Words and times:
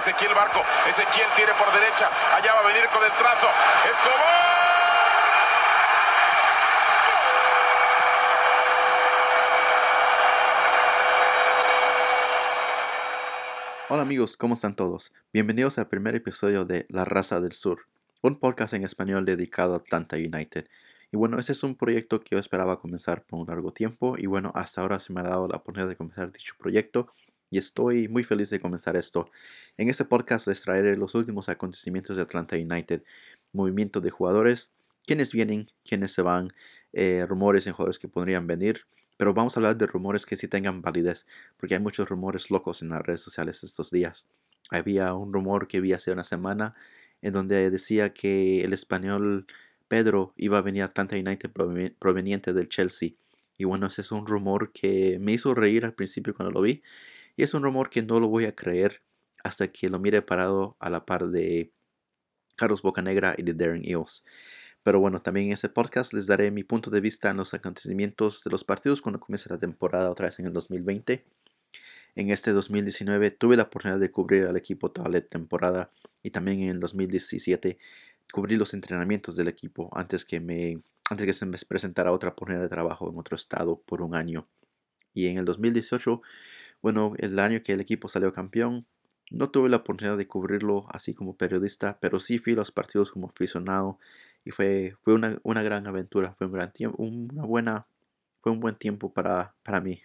Ezequiel 0.00 0.32
Barco. 0.34 0.60
Ezequiel 0.88 1.26
tiene 1.36 1.52
por 1.52 1.70
derecha. 1.74 2.08
Allá 2.34 2.54
va 2.54 2.60
a 2.60 2.66
venir 2.72 2.88
con 2.88 3.04
el 3.04 3.12
trazo. 3.18 3.46
Escobar. 3.84 4.16
Hola 13.90 14.00
amigos, 14.00 14.38
¿cómo 14.38 14.54
están 14.54 14.74
todos? 14.74 15.12
Bienvenidos 15.34 15.76
al 15.76 15.88
primer 15.88 16.14
episodio 16.14 16.64
de 16.64 16.86
La 16.88 17.04
Raza 17.04 17.42
del 17.42 17.52
Sur, 17.52 17.80
un 18.22 18.38
podcast 18.38 18.72
en 18.72 18.84
español 18.84 19.26
dedicado 19.26 19.74
a 19.74 19.78
Atlanta 19.78 20.16
United. 20.16 20.66
Y 21.12 21.18
bueno, 21.18 21.38
ese 21.38 21.52
es 21.52 21.62
un 21.62 21.74
proyecto 21.74 22.20
que 22.20 22.36
yo 22.36 22.38
esperaba 22.38 22.80
comenzar 22.80 23.24
por 23.24 23.38
un 23.38 23.48
largo 23.48 23.74
tiempo 23.74 24.16
y 24.16 24.24
bueno, 24.24 24.50
hasta 24.54 24.80
ahora 24.80 24.98
se 24.98 25.12
me 25.12 25.20
ha 25.20 25.24
dado 25.24 25.46
la 25.46 25.58
oportunidad 25.58 25.90
de 25.90 25.96
comenzar 25.96 26.32
dicho 26.32 26.54
proyecto 26.58 27.12
y 27.50 27.58
estoy 27.58 28.08
muy 28.08 28.24
feliz 28.24 28.48
de 28.50 28.60
comenzar 28.60 28.96
esto. 28.96 29.30
En 29.76 29.88
este 29.88 30.04
podcast 30.04 30.46
les 30.46 30.62
traeré 30.62 30.96
los 30.96 31.14
últimos 31.14 31.48
acontecimientos 31.48 32.16
de 32.16 32.22
Atlanta 32.22 32.56
United, 32.56 33.02
movimiento 33.52 34.00
de 34.00 34.10
jugadores, 34.10 34.72
quienes 35.04 35.32
vienen, 35.32 35.68
quienes 35.84 36.12
se 36.12 36.22
van, 36.22 36.52
eh, 36.92 37.26
rumores 37.28 37.66
en 37.66 37.72
jugadores 37.72 37.98
que 37.98 38.08
podrían 38.08 38.46
venir, 38.46 38.82
pero 39.16 39.34
vamos 39.34 39.56
a 39.56 39.60
hablar 39.60 39.76
de 39.76 39.86
rumores 39.86 40.24
que 40.24 40.36
sí 40.36 40.48
tengan 40.48 40.80
validez, 40.80 41.26
porque 41.58 41.74
hay 41.74 41.80
muchos 41.80 42.08
rumores 42.08 42.50
locos 42.50 42.82
en 42.82 42.90
las 42.90 43.02
redes 43.02 43.20
sociales 43.20 43.62
estos 43.64 43.90
días. 43.90 44.28
Había 44.70 45.12
un 45.14 45.32
rumor 45.32 45.68
que 45.68 45.80
vi 45.80 45.92
hace 45.92 46.12
una 46.12 46.24
semana 46.24 46.74
en 47.20 47.32
donde 47.32 47.70
decía 47.70 48.14
que 48.14 48.62
el 48.64 48.72
español 48.72 49.46
Pedro 49.88 50.32
iba 50.36 50.58
a 50.58 50.62
venir 50.62 50.82
a 50.82 50.86
Atlanta 50.86 51.16
United 51.16 51.50
proveniente 51.98 52.52
del 52.52 52.68
Chelsea. 52.68 53.10
Y 53.58 53.64
bueno, 53.64 53.88
ese 53.88 54.00
es 54.00 54.12
un 54.12 54.26
rumor 54.26 54.72
que 54.72 55.18
me 55.20 55.32
hizo 55.32 55.54
reír 55.54 55.84
al 55.84 55.92
principio 55.94 56.34
cuando 56.34 56.52
lo 56.52 56.62
vi. 56.62 56.82
Y 57.36 57.42
es 57.42 57.54
un 57.54 57.62
rumor 57.62 57.90
que 57.90 58.02
no 58.02 58.20
lo 58.20 58.28
voy 58.28 58.44
a 58.44 58.54
creer 58.54 59.02
hasta 59.42 59.68
que 59.68 59.88
lo 59.88 59.98
mire 59.98 60.22
parado 60.22 60.76
a 60.80 60.90
la 60.90 61.04
par 61.04 61.28
de 61.28 61.72
Carlos 62.56 62.82
Bocanegra 62.82 63.34
y 63.38 63.42
de 63.42 63.54
Darren 63.54 63.84
Eels. 63.84 64.24
Pero 64.82 65.00
bueno, 65.00 65.20
también 65.20 65.46
en 65.46 65.52
este 65.52 65.68
podcast 65.68 66.12
les 66.12 66.26
daré 66.26 66.50
mi 66.50 66.64
punto 66.64 66.90
de 66.90 67.00
vista 67.00 67.30
en 67.30 67.36
los 67.36 67.52
acontecimientos 67.52 68.42
de 68.44 68.50
los 68.50 68.64
partidos 68.64 69.02
cuando 69.02 69.20
comience 69.20 69.48
la 69.50 69.58
temporada 69.58 70.10
otra 70.10 70.26
vez 70.26 70.38
en 70.38 70.46
el 70.46 70.52
2020. 70.52 71.24
En 72.16 72.30
este 72.30 72.52
2019 72.52 73.30
tuve 73.30 73.56
la 73.56 73.64
oportunidad 73.64 74.00
de 74.00 74.10
cubrir 74.10 74.46
al 74.46 74.56
equipo 74.56 74.90
toda 74.90 75.08
la 75.08 75.20
temporada 75.20 75.90
y 76.22 76.30
también 76.30 76.62
en 76.62 76.70
el 76.70 76.80
2017 76.80 77.78
cubrí 78.32 78.56
los 78.56 78.74
entrenamientos 78.74 79.36
del 79.36 79.48
equipo 79.48 79.90
antes 79.92 80.24
que, 80.24 80.40
me, 80.40 80.82
antes 81.08 81.26
que 81.26 81.32
se 81.32 81.46
me 81.46 81.58
presentara 81.68 82.12
otra 82.12 82.30
oportunidad 82.30 82.62
de 82.62 82.68
trabajo 82.68 83.10
en 83.10 83.18
otro 83.18 83.36
estado 83.36 83.80
por 83.80 84.02
un 84.02 84.14
año. 84.14 84.48
Y 85.12 85.26
en 85.26 85.38
el 85.38 85.44
2018, 85.44 86.22
bueno, 86.82 87.14
el 87.18 87.38
año 87.38 87.62
que 87.62 87.72
el 87.72 87.80
equipo 87.80 88.08
salió 88.08 88.32
campeón, 88.32 88.86
no 89.30 89.50
tuve 89.50 89.68
la 89.68 89.78
oportunidad 89.78 90.16
de 90.16 90.26
cubrirlo 90.26 90.86
así 90.90 91.14
como 91.14 91.36
periodista, 91.36 91.98
pero 92.00 92.20
sí 92.20 92.38
fui 92.38 92.54
a 92.54 92.56
los 92.56 92.72
partidos 92.72 93.12
como 93.12 93.28
aficionado 93.28 93.98
y 94.44 94.50
fue, 94.50 94.96
fue 95.02 95.14
una, 95.14 95.38
una 95.42 95.62
gran 95.62 95.86
aventura, 95.86 96.34
fue 96.36 96.46
un 96.46 96.52
gran 96.54 96.72
tiempo, 96.72 97.02
una 97.02 97.44
buena, 97.44 97.86
fue 98.40 98.52
un 98.52 98.60
buen 98.60 98.76
tiempo 98.76 99.12
para, 99.12 99.54
para 99.62 99.80
mí. 99.80 100.02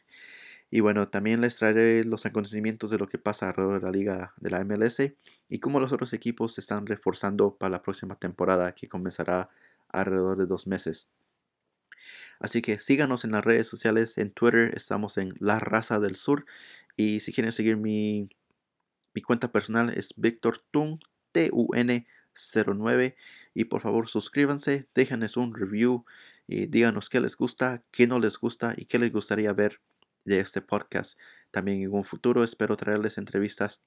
Y 0.72 0.82
bueno, 0.82 1.08
también 1.08 1.42
les 1.42 1.58
traeré 1.58 2.04
los 2.04 2.26
acontecimientos 2.26 2.90
de 2.90 2.98
lo 2.98 3.08
que 3.08 3.18
pasa 3.18 3.50
alrededor 3.50 3.80
de 3.80 3.86
la 3.86 3.92
liga 3.92 4.34
de 4.38 4.50
la 4.50 4.64
MLS 4.64 5.14
y 5.48 5.60
cómo 5.60 5.80
los 5.80 5.92
otros 5.92 6.12
equipos 6.14 6.56
se 6.56 6.62
están 6.62 6.86
reforzando 6.86 7.56
para 7.56 7.70
la 7.72 7.82
próxima 7.82 8.16
temporada 8.16 8.74
que 8.74 8.90
comenzará 8.90 9.50
alrededor 9.90 10.38
de 10.38 10.48
dos 10.48 10.68
meses. 10.68 11.10
Así 12.40 12.62
que 12.62 12.80
síganos 12.80 13.24
en 13.26 13.32
las 13.32 13.44
redes 13.44 13.68
sociales, 13.68 14.18
en 14.18 14.32
Twitter 14.32 14.74
estamos 14.76 15.18
en 15.18 15.34
La 15.40 15.60
Raza 15.60 16.00
del 16.00 16.16
Sur 16.16 16.46
y 16.96 17.20
si 17.20 17.34
quieren 17.34 17.52
seguir 17.52 17.78
mi, 17.78 18.30
mi 19.14 19.22
cuenta 19.22 19.52
personal 19.52 19.90
es 19.90 20.14
Victor 20.18 20.64
Tun, 20.72 21.00
T-U-N-09 21.32 23.16
y 23.54 23.66
por 23.66 23.82
favor 23.82 24.10
suscríbanse, 24.10 24.88
déjanos 24.94 25.38
un 25.38 25.54
review 25.56 26.06
y 26.48 26.68
díganos 26.68 27.10
qué 27.10 27.20
les 27.20 27.36
gusta, 27.38 27.84
qué 27.92 28.08
no 28.08 28.20
les 28.20 28.38
gusta 28.38 28.74
y 28.78 28.86
qué 28.86 29.00
les 29.00 29.12
gustaría 29.12 29.54
ver 29.54 29.82
de 30.26 30.40
este 30.40 30.62
podcast. 30.62 31.18
También 31.52 31.82
en 31.82 31.94
un 31.94 32.04
futuro 32.04 32.44
espero 32.44 32.76
traerles 32.76 33.18
entrevistas 33.18 33.82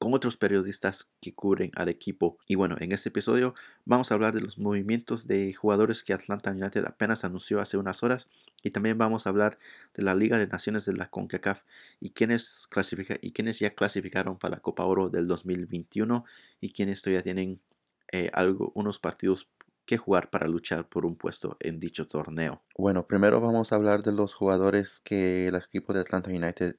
con 0.00 0.14
otros 0.14 0.38
periodistas 0.38 1.10
que 1.20 1.34
cubren 1.34 1.72
al 1.76 1.90
equipo. 1.90 2.38
Y 2.46 2.54
bueno, 2.54 2.76
en 2.80 2.92
este 2.92 3.10
episodio 3.10 3.54
vamos 3.84 4.10
a 4.10 4.14
hablar 4.14 4.32
de 4.32 4.40
los 4.40 4.58
movimientos 4.58 5.28
de 5.28 5.52
jugadores 5.52 6.02
que 6.02 6.14
Atlanta 6.14 6.52
United 6.52 6.86
apenas 6.86 7.22
anunció 7.22 7.60
hace 7.60 7.76
unas 7.76 8.02
horas. 8.02 8.26
Y 8.62 8.70
también 8.70 8.96
vamos 8.96 9.26
a 9.26 9.30
hablar 9.30 9.58
de 9.92 10.02
la 10.02 10.14
Liga 10.14 10.38
de 10.38 10.46
Naciones 10.46 10.86
de 10.86 10.94
la 10.94 11.10
CONCACAF 11.10 11.60
y 12.00 12.10
quienes, 12.10 12.66
clasifica, 12.70 13.18
y 13.20 13.32
ya 13.52 13.74
clasificaron 13.74 14.38
para 14.38 14.56
la 14.56 14.60
Copa 14.60 14.86
Oro 14.86 15.10
del 15.10 15.28
2021 15.28 16.24
y 16.62 16.72
quienes 16.72 17.02
todavía 17.02 17.22
tienen 17.22 17.60
eh, 18.10 18.30
algo, 18.32 18.72
unos 18.74 18.98
partidos 18.98 19.48
que 19.84 19.98
jugar 19.98 20.30
para 20.30 20.48
luchar 20.48 20.88
por 20.88 21.04
un 21.04 21.14
puesto 21.14 21.58
en 21.60 21.78
dicho 21.78 22.08
torneo. 22.08 22.62
Bueno, 22.78 23.06
primero 23.06 23.38
vamos 23.42 23.70
a 23.70 23.76
hablar 23.76 24.02
de 24.02 24.12
los 24.12 24.32
jugadores 24.32 25.00
que 25.04 25.48
el 25.48 25.56
equipo 25.56 25.92
de 25.92 26.00
Atlanta 26.00 26.30
United 26.30 26.76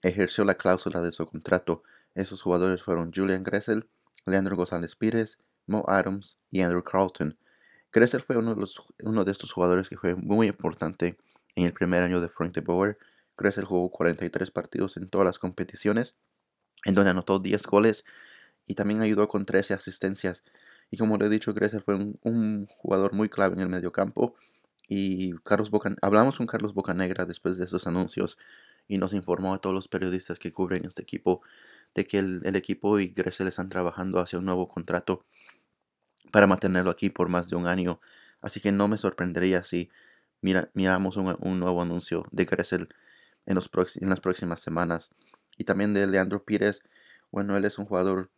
ejerció 0.00 0.44
la 0.44 0.54
cláusula 0.54 1.00
de 1.00 1.10
su 1.10 1.26
contrato. 1.26 1.82
Esos 2.14 2.42
jugadores 2.42 2.82
fueron 2.82 3.12
Julian 3.12 3.42
Gressel, 3.42 3.88
Leandro 4.26 4.56
González 4.56 4.96
Pires, 4.96 5.38
Mo 5.66 5.84
Adams 5.88 6.36
y 6.50 6.60
Andrew 6.60 6.82
Carlton. 6.82 7.38
Gressel 7.92 8.22
fue 8.22 8.36
uno 8.36 8.54
de, 8.54 9.30
estos 9.32 9.52
jugadores 9.52 9.88
que 9.88 9.96
fue 9.96 10.14
muy 10.14 10.48
importante 10.48 11.18
en 11.54 11.64
el 11.66 11.72
primer 11.72 12.02
año 12.02 12.20
de 12.20 12.28
Frank 12.28 12.54
de 12.54 12.60
Boer. 12.60 12.98
Gressel 13.36 13.64
jugó 13.64 13.90
43 13.90 14.50
partidos 14.50 14.96
en 14.96 15.08
todas 15.08 15.26
las 15.26 15.38
competiciones, 15.38 16.16
en 16.84 16.94
donde 16.94 17.10
anotó 17.10 17.38
10 17.38 17.66
goles 17.66 18.04
y 18.66 18.74
también 18.74 19.02
ayudó 19.02 19.28
con 19.28 19.44
13 19.44 19.74
asistencias. 19.74 20.42
Y 20.90 20.96
como 20.96 21.16
le 21.16 21.26
he 21.26 21.28
dicho, 21.28 21.54
Grecia 21.54 21.80
fue 21.80 21.94
un, 21.94 22.66
jugador 22.78 23.12
muy 23.12 23.28
clave 23.28 23.54
en 23.54 23.60
el 23.60 23.68
mediocampo. 23.68 24.36
Y 24.88 25.32
Carlos 25.38 25.70
Boca, 25.70 25.94
hablamos 26.02 26.36
con 26.36 26.46
Carlos 26.46 26.74
Bocanegra 26.74 27.24
después 27.24 27.56
de 27.56 27.64
esos 27.64 27.86
anuncios 27.86 28.36
y 28.88 28.98
nos 28.98 29.14
informó 29.14 29.54
a 29.54 29.58
todos 29.58 29.74
los 29.74 29.88
periodistas 29.88 30.38
que 30.38 30.52
cubren 30.52 30.84
este 30.84 31.02
equipo 31.02 31.40
de 31.94 32.06
que 32.06 32.18
el, 32.18 32.56
equipo 32.56 32.98
y 32.98 33.08
Grecia 33.08 33.46
están 33.46 33.68
trabajando 33.68 34.20
hacia 34.20 34.38
un 34.38 34.44
nuevo 34.44 34.68
contrato 34.68 35.24
para 36.30 36.46
mantenerlo 36.46 36.90
aquí 36.90 37.10
por 37.10 37.28
más 37.28 37.50
de 37.50 37.56
un 37.56 37.66
año. 37.66 38.00
Así 38.40 38.60
que 38.60 38.72
no 38.72 38.88
me 38.88 38.98
sorprendería 38.98 39.64
si 39.64 39.90
mira, 40.40 40.70
miramos 40.74 41.16
un, 41.16 41.60
nuevo 41.60 41.82
anuncio 41.82 42.26
de 42.30 42.44
Gressel 42.44 42.88
en, 43.46 43.54
las 43.54 44.20
próximas 44.20 44.60
semanas. 44.60 45.10
Y 45.56 45.64
también 45.64 45.94
de 45.94 46.06
Leandro 46.06 46.44
Pires. 46.44 46.82
Bueno, 47.30 47.56
él 47.56 47.64
es 47.64 47.78
un 47.78 47.86
jugador 47.86 48.30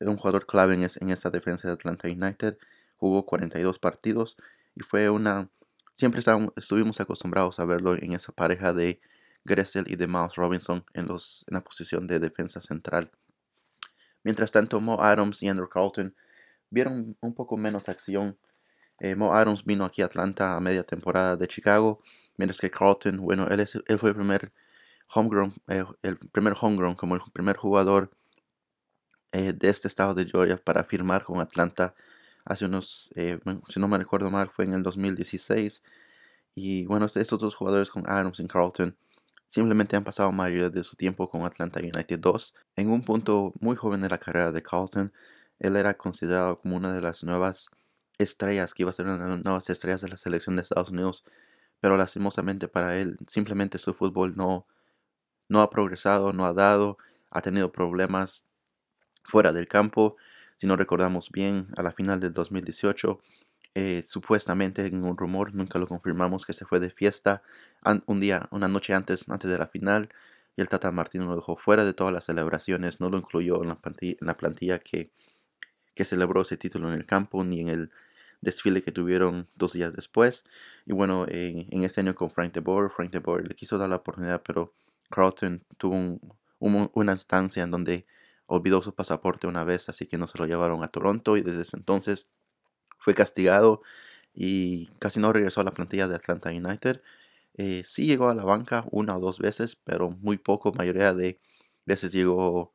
un 0.00 0.16
jugador 0.16 0.46
clave 0.46 0.74
en, 0.74 0.82
en 0.82 1.10
esa 1.10 1.30
defensa 1.30 1.68
de 1.68 1.74
Atlanta 1.74 2.08
United. 2.08 2.58
Jugó 2.96 3.24
42 3.26 3.78
partidos 3.78 4.36
y 4.74 4.80
fue 4.80 5.08
una... 5.10 5.48
Siempre 5.94 6.20
estuvimos 6.56 7.00
acostumbrados 7.00 7.58
a 7.58 7.64
verlo 7.64 7.94
en 7.94 8.12
esa 8.12 8.32
pareja 8.32 8.74
de 8.74 9.00
Gressel 9.46 9.90
y 9.90 9.96
de 9.96 10.06
Miles 10.06 10.34
Robinson 10.34 10.84
en, 10.94 11.06
los, 11.06 11.44
en 11.48 11.54
la 11.54 11.62
posición 11.62 12.06
de 12.06 12.18
defensa 12.18 12.60
central. 12.60 13.10
Mientras 14.22 14.50
tanto, 14.52 14.80
Mo 14.80 15.02
Adams 15.02 15.42
y 15.42 15.48
Andrew 15.48 15.68
Carlton 15.68 16.14
vieron 16.70 17.16
un 17.20 17.34
poco 17.34 17.56
menos 17.56 17.88
acción. 17.88 18.36
Eh, 19.00 19.14
Mo 19.14 19.34
Adams 19.34 19.64
vino 19.64 19.84
aquí 19.84 20.02
a 20.02 20.06
Atlanta 20.06 20.56
a 20.56 20.60
media 20.60 20.82
temporada 20.82 21.36
de 21.36 21.48
Chicago, 21.48 22.02
mientras 22.36 22.60
que 22.60 22.70
Carlton, 22.70 23.18
bueno, 23.18 23.46
él, 23.48 23.60
es, 23.60 23.74
él 23.86 23.98
fue 23.98 24.10
el 24.10 24.16
primer 24.16 24.52
homegrown, 25.14 25.54
eh, 25.68 25.84
el 26.02 26.16
primer 26.32 26.54
homegrown 26.60 26.94
como 26.96 27.14
el 27.14 27.22
primer 27.32 27.56
jugador 27.56 28.10
eh, 29.32 29.52
de 29.52 29.68
este 29.68 29.88
estado 29.88 30.14
de 30.14 30.24
Georgia 30.26 30.56
para 30.56 30.84
firmar 30.84 31.24
con 31.24 31.40
Atlanta 31.40 31.94
hace 32.44 32.64
unos, 32.64 33.10
eh, 33.16 33.38
si 33.68 33.80
no 33.80 33.88
me 33.88 33.98
recuerdo 33.98 34.30
mal, 34.30 34.50
fue 34.50 34.64
en 34.64 34.74
el 34.74 34.82
2016. 34.82 35.82
Y 36.54 36.86
bueno, 36.86 37.06
estos 37.06 37.40
dos 37.40 37.54
jugadores 37.54 37.90
con 37.90 38.08
Adams 38.08 38.40
y 38.40 38.46
Carlton 38.46 38.96
simplemente 39.56 39.96
han 39.96 40.04
pasado 40.04 40.30
mayoría 40.32 40.68
de 40.68 40.84
su 40.84 40.96
tiempo 40.96 41.30
con 41.30 41.46
Atlanta 41.46 41.80
United 41.80 42.18
2. 42.18 42.54
En 42.76 42.90
un 42.90 43.02
punto 43.02 43.54
muy 43.58 43.74
joven 43.74 44.02
de 44.02 44.10
la 44.10 44.18
carrera 44.18 44.52
de 44.52 44.62
Carlton, 44.62 45.14
él 45.58 45.76
era 45.76 45.94
considerado 45.94 46.60
como 46.60 46.76
una 46.76 46.92
de 46.92 47.00
las 47.00 47.24
nuevas 47.24 47.70
estrellas, 48.18 48.74
que 48.74 48.82
iba 48.82 48.90
a 48.90 48.92
ser 48.92 49.06
una 49.06 49.16
de 49.16 49.30
las 49.30 49.44
nuevas 49.44 49.70
estrellas 49.70 50.02
de 50.02 50.10
la 50.10 50.18
selección 50.18 50.56
de 50.56 50.62
Estados 50.62 50.90
Unidos. 50.90 51.24
Pero 51.80 51.96
lastimosamente 51.96 52.68
para 52.68 52.98
él, 52.98 53.16
simplemente 53.28 53.78
su 53.78 53.94
fútbol 53.94 54.36
no, 54.36 54.66
no 55.48 55.62
ha 55.62 55.70
progresado, 55.70 56.34
no 56.34 56.44
ha 56.44 56.52
dado, 56.52 56.98
ha 57.30 57.40
tenido 57.40 57.72
problemas 57.72 58.44
fuera 59.24 59.54
del 59.54 59.68
campo. 59.68 60.16
Si 60.56 60.66
no 60.66 60.76
recordamos 60.76 61.30
bien, 61.30 61.68
a 61.78 61.82
la 61.82 61.92
final 61.92 62.20
del 62.20 62.34
2018, 62.34 63.20
eh, 63.78 64.04
supuestamente 64.08 64.86
en 64.86 65.04
un 65.04 65.18
rumor, 65.18 65.54
nunca 65.54 65.78
lo 65.78 65.86
confirmamos, 65.86 66.46
que 66.46 66.54
se 66.54 66.64
fue 66.64 66.80
de 66.80 66.88
fiesta 66.88 67.42
un 68.06 68.20
día, 68.20 68.48
una 68.50 68.68
noche 68.68 68.94
antes, 68.94 69.28
antes 69.28 69.50
de 69.50 69.58
la 69.58 69.66
final. 69.66 70.08
Y 70.56 70.62
el 70.62 70.70
Tata 70.70 70.90
Martino 70.92 71.26
lo 71.26 71.36
dejó 71.36 71.56
fuera 71.58 71.84
de 71.84 71.92
todas 71.92 72.10
las 72.10 72.24
celebraciones, 72.24 73.00
no 73.00 73.10
lo 73.10 73.18
incluyó 73.18 73.62
en 73.62 73.68
la 73.68 73.74
plantilla, 73.74 74.16
en 74.18 74.26
la 74.28 74.38
plantilla 74.38 74.78
que, 74.78 75.10
que 75.94 76.06
celebró 76.06 76.40
ese 76.40 76.56
título 76.56 76.88
en 76.88 76.94
el 76.94 77.04
campo, 77.04 77.44
ni 77.44 77.60
en 77.60 77.68
el 77.68 77.90
desfile 78.40 78.80
que 78.82 78.92
tuvieron 78.92 79.46
dos 79.56 79.74
días 79.74 79.92
después. 79.92 80.44
Y 80.86 80.94
bueno, 80.94 81.26
en, 81.28 81.66
en 81.70 81.84
este 81.84 82.00
año 82.00 82.14
con 82.14 82.30
Frank 82.30 82.54
de 82.54 82.60
Boer, 82.60 82.90
Frank 82.90 83.10
de 83.10 83.42
le 83.42 83.54
quiso 83.56 83.76
dar 83.76 83.90
la 83.90 83.96
oportunidad, 83.96 84.42
pero 84.42 84.72
Carlton 85.10 85.62
tuvo 85.76 86.18
una 86.58 87.12
instancia 87.12 87.62
en 87.62 87.70
donde 87.70 88.06
olvidó 88.46 88.80
su 88.80 88.94
pasaporte 88.94 89.46
una 89.46 89.64
vez, 89.64 89.90
así 89.90 90.06
que 90.06 90.16
no 90.16 90.28
se 90.28 90.38
lo 90.38 90.46
llevaron 90.46 90.82
a 90.82 90.88
Toronto 90.88 91.36
y 91.36 91.42
desde 91.42 91.60
ese 91.62 91.76
entonces 91.76 92.30
fue 93.06 93.14
castigado 93.14 93.82
y 94.34 94.88
casi 94.98 95.20
no 95.20 95.32
regresó 95.32 95.60
a 95.60 95.64
la 95.64 95.70
plantilla 95.70 96.08
de 96.08 96.16
Atlanta 96.16 96.50
United. 96.50 97.02
Eh, 97.54 97.84
sí 97.86 98.04
llegó 98.06 98.28
a 98.28 98.34
la 98.34 98.42
banca 98.42 98.84
una 98.90 99.16
o 99.16 99.20
dos 99.20 99.38
veces, 99.38 99.76
pero 99.76 100.10
muy 100.10 100.38
poco, 100.38 100.72
mayoría 100.72 101.14
de 101.14 101.38
veces 101.84 102.10
llegó, 102.10 102.72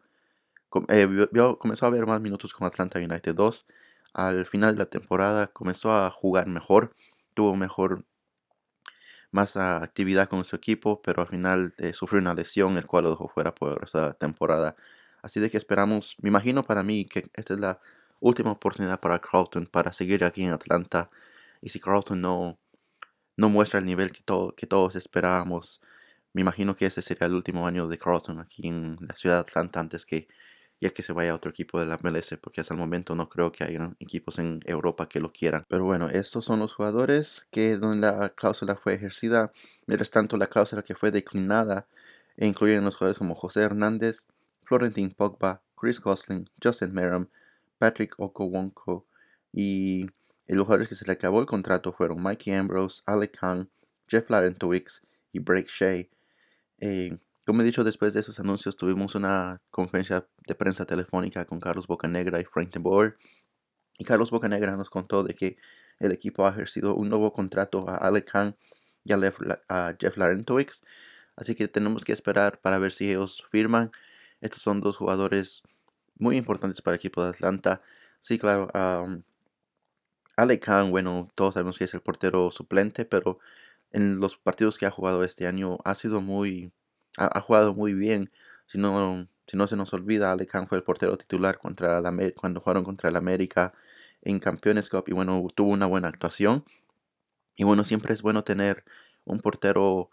eh, 0.88 1.28
comenzó 1.60 1.86
a 1.86 1.90
ver 1.90 2.06
más 2.08 2.22
minutos 2.22 2.54
con 2.54 2.66
Atlanta 2.66 3.00
United 3.00 3.36
2. 3.36 3.66
Al 4.14 4.46
final 4.46 4.76
de 4.76 4.80
la 4.80 4.86
temporada 4.86 5.48
comenzó 5.48 5.92
a 5.92 6.10
jugar 6.12 6.48
mejor, 6.48 6.96
tuvo 7.34 7.58
mejor, 7.58 8.06
más 9.32 9.58
actividad 9.58 10.30
con 10.30 10.46
su 10.46 10.56
equipo, 10.56 11.02
pero 11.02 11.22
al 11.24 11.28
final 11.28 11.74
eh, 11.78 11.94
sufrió 11.94 12.22
una 12.22 12.34
lesión, 12.34 12.78
el 12.78 12.86
cual 12.86 13.04
lo 13.06 13.10
dejó 13.12 13.28
fuera 13.28 13.54
por 13.54 13.84
esa 13.84 14.14
temporada. 14.14 14.78
Así 15.22 15.42
de 15.42 15.52
que 15.52 15.58
esperamos, 15.58 16.16
me 16.22 16.30
imagino 16.30 16.64
para 16.64 16.84
mí 16.84 17.06
que 17.06 17.30
esta 17.34 17.54
es 17.54 17.60
la 17.60 17.82
última 18.22 18.52
oportunidad 18.52 19.02
para 19.02 19.20
Carlton 19.20 19.66
para 19.68 19.92
seguir 19.92 20.24
aquí 20.24 20.44
en 20.44 20.52
Atlanta. 20.54 21.10
Y 21.62 21.70
si 21.70 21.80
Carlton 21.82 22.22
no, 22.22 22.58
no 23.36 23.50
muestra 23.50 23.80
el 23.80 23.86
nivel 23.86 24.12
que, 24.14 24.24
que 24.56 24.68
todos 24.68 24.96
esperábamos, 24.96 25.82
me 26.34 26.42
imagino 26.42 26.78
que 26.78 26.86
ese 26.86 27.02
sería 27.02 27.28
el 27.28 27.34
último 27.34 27.68
año 27.68 27.88
de 27.90 27.98
Carlton 27.98 28.40
aquí 28.40 28.68
en 28.68 28.98
la 29.02 29.16
ciudad 29.16 29.36
de 29.36 29.42
Atlanta 29.42 29.80
antes 29.82 30.06
que 30.06 30.28
ya 30.82 30.90
que 30.90 31.04
se 31.04 31.14
vaya 31.14 31.32
a 31.32 31.36
otro 31.36 31.52
equipo 31.52 31.80
de 31.80 31.86
la 31.86 32.00
MLS, 32.02 32.38
porque 32.42 32.62
hasta 32.62 32.74
el 32.74 32.80
momento 32.80 33.14
no 33.16 33.30
creo 33.30 33.52
que 33.52 33.64
haya 33.64 33.94
equipos 34.00 34.40
en 34.40 34.62
Europa 34.66 35.08
que 35.08 35.20
lo 35.20 35.32
quieran. 35.32 35.66
Pero 35.70 35.86
bueno, 35.86 36.10
estos 36.10 36.46
son 36.46 36.60
los 36.60 36.74
jugadores 36.74 37.48
que 37.52 37.78
donde 37.78 38.08
la 38.08 38.30
cláusula 38.30 38.76
fue 38.76 38.96
ejercida, 38.96 39.52
mientras 39.86 40.10
tanto 40.10 40.38
la 40.38 40.48
cláusula 40.48 40.82
que 40.82 40.96
fue 40.96 41.12
declinada 41.12 41.86
e 42.36 42.48
incluyen 42.48 42.84
los 42.84 42.96
jugadores 42.96 43.20
como 43.20 43.36
José 43.36 43.62
Hernández, 43.62 44.26
Florentin 44.64 45.12
Pogba, 45.12 45.62
Chris 45.80 46.02
Gosling, 46.02 46.50
Justin 46.64 46.94
Merrim, 46.94 47.28
Patrick 47.82 48.14
Okowonko 48.20 49.08
y 49.52 50.06
los 50.46 50.66
jugadores 50.66 50.88
que 50.88 50.94
se 50.94 51.04
le 51.06 51.14
acabó 51.14 51.40
el 51.40 51.48
contrato 51.48 51.92
fueron 51.94 52.22
Mikey 52.22 52.54
Ambrose, 52.54 53.02
Alec 53.08 53.40
Kang, 53.40 53.70
Jeff 54.08 54.30
Larentowicz 54.30 55.02
y 55.34 55.40
Break 55.40 55.68
Shea. 55.68 56.06
Eh, 56.78 57.18
como 57.44 57.62
he 57.62 57.66
dicho, 57.66 57.84
después 57.84 58.14
de 58.14 58.20
esos 58.20 58.40
anuncios 58.40 58.78
tuvimos 58.78 59.16
una 59.16 59.62
conferencia 59.72 60.28
de 60.46 60.54
prensa 60.54 60.86
telefónica 60.86 61.46
con 61.46 61.60
Carlos 61.60 61.88
Bocanegra 61.88 62.40
y 62.40 62.46
Frank 62.46 62.70
de. 62.70 63.16
Y 63.98 64.04
Carlos 64.04 64.30
Bocanegra 64.30 64.78
nos 64.78 64.92
contó 64.92 65.24
de 65.24 65.34
que 65.34 65.58
el 65.98 66.12
equipo 66.12 66.46
ha 66.46 66.52
ejercido 66.52 66.94
un 66.94 67.10
nuevo 67.10 67.34
contrato 67.34 67.90
a 67.90 67.96
Alec 67.96 68.32
Khan 68.32 68.56
y 69.04 69.14
a, 69.14 69.96
Jeff 70.00 70.18
Larentowicz. 70.18 70.84
Así 71.36 71.56
que 71.56 71.68
tenemos 71.68 72.04
que 72.04 72.14
esperar 72.14 72.60
para 72.62 72.78
ver 72.78 72.92
si 72.94 73.10
ellos 73.10 73.44
firman. 73.50 73.92
Estos 74.40 74.62
son 74.62 74.82
dos 74.82 74.98
jugadores 74.98 75.64
muy 76.22 76.38
importantes 76.38 76.82
para 76.82 76.96
el 76.96 77.00
equipo 77.00 77.24
de 77.24 77.30
Atlanta. 77.32 77.82
Sí, 78.22 78.40
claro. 78.40 78.70
Um, 78.74 79.24
Alec 80.38 80.64
Khan, 80.66 80.92
bueno, 80.92 81.30
todos 81.36 81.56
sabemos 81.56 81.78
que 81.78 81.86
es 81.86 81.94
el 81.94 82.02
portero 82.02 82.52
suplente, 82.52 83.06
pero 83.06 83.40
en 83.92 84.20
los 84.20 84.38
partidos 84.38 84.78
que 84.78 84.86
ha 84.86 84.92
jugado 84.92 85.24
este 85.24 85.48
año 85.48 85.80
ha 85.86 85.96
sido 85.96 86.22
muy 86.22 86.72
ha, 87.18 87.42
jugado 87.42 87.74
muy 87.74 87.94
bien. 87.94 88.32
Si 88.68 88.78
no, 88.78 89.28
si 89.48 89.58
no 89.58 89.68
se 89.68 89.76
nos 89.76 89.94
olvida, 89.94 90.32
Alec 90.32 90.68
fue 90.68 90.78
el 90.78 90.84
portero 90.84 91.18
titular 91.18 91.58
contra 91.60 92.02
la, 92.02 92.14
cuando 92.36 92.62
jugaron 92.62 92.84
contra 92.84 93.10
el 93.10 93.16
América 93.16 93.74
en 94.22 94.40
Campeones 94.40 94.90
Cup 94.90 95.06
y 95.08 95.14
bueno, 95.14 95.46
tuvo 95.56 95.72
una 95.72 95.86
buena 95.88 96.08
actuación. 96.08 96.64
Y 97.56 97.64
bueno, 97.64 97.84
siempre 97.84 98.14
es 98.14 98.22
bueno 98.22 98.44
tener 98.44 98.84
un 99.26 99.40
portero, 99.40 100.10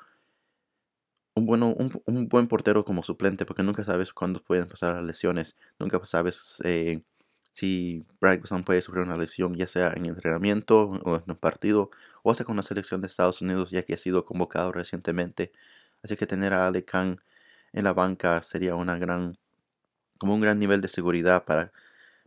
un, 1.39 1.47
bueno, 1.47 1.75
un, 1.77 2.29
buen 2.29 2.49
portero 2.49 2.85
como 2.85 3.03
suplente 3.03 3.47
porque 3.47 3.63
nunca 3.63 3.85
sabes 3.85 4.13
cuándo 4.13 4.43
pueden 4.43 4.69
pasar 4.69 4.97
las 4.97 5.05
lesiones. 5.05 5.57
Nunca 5.79 6.05
sabes 6.05 6.59
eh, 6.65 7.03
si 7.53 8.07
Bryson 8.21 8.65
puede 8.65 8.83
sufrir 8.83 9.05
una 9.05 9.17
lesión, 9.17 9.55
ya 9.57 9.67
sea 9.69 9.93
en 9.97 10.07
entrenamiento 10.07 10.91
o 11.05 11.17
en 11.17 11.25
un 11.27 11.37
partido, 11.37 11.91
o 12.23 12.31
hasta 12.31 12.45
con 12.45 12.57
la 12.57 12.63
selección 12.63 13.01
de 13.01 13.09
Estados 13.09 13.43
Unidos, 13.43 13.71
ya 13.71 13.83
que 13.83 13.95
ha 13.95 13.99
sido 13.99 14.25
convocado 14.25 14.73
recientemente. 14.73 15.53
Así 16.03 16.17
que 16.17 16.27
tener 16.27 16.53
a 16.55 16.67
Ale 16.67 16.85
Khan 16.85 17.21
en 17.73 17.85
la 17.85 17.93
banca 17.93 18.43
sería 18.43 18.75
una 18.77 18.99
gran, 18.99 19.39
como 20.19 20.35
un 20.35 20.41
gran 20.41 20.59
nivel 20.59 20.81
de 20.81 20.89
seguridad 20.89 21.45
para, 21.45 21.73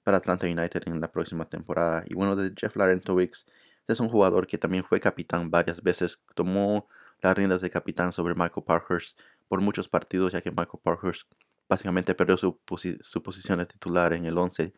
para 0.04 0.18
Atlanta 0.18 0.48
United 0.48 0.84
en 0.88 1.02
la 1.02 1.12
próxima 1.12 1.46
temporada. 1.46 2.04
Y 2.08 2.16
bueno, 2.16 2.36
de 2.36 2.54
Jeff 2.58 2.76
Larentowicz, 2.76 3.46
es 3.88 4.00
un 4.00 4.10
jugador 4.10 4.48
que 4.48 4.58
también 4.58 4.84
fue 4.84 5.00
capitán 5.00 5.52
varias 5.52 5.82
veces, 5.84 6.20
tomó 6.36 6.88
las 7.22 7.36
riendas 7.36 7.62
de 7.62 7.70
capitán 7.70 8.14
sobre 8.14 8.36
Michael 8.36 8.66
Parkhurst 8.66 9.20
por 9.48 9.62
muchos 9.62 9.88
partidos, 9.88 10.34
ya 10.34 10.42
que 10.42 10.52
Michael 10.52 10.80
Parkhurst 10.84 11.32
básicamente 11.68 12.16
perdió 12.16 12.38
su, 12.38 12.60
su 13.02 13.24
posición 13.24 13.60
de 13.60 13.66
titular 13.66 14.14
en 14.14 14.26
el 14.26 14.38
11 14.38 14.74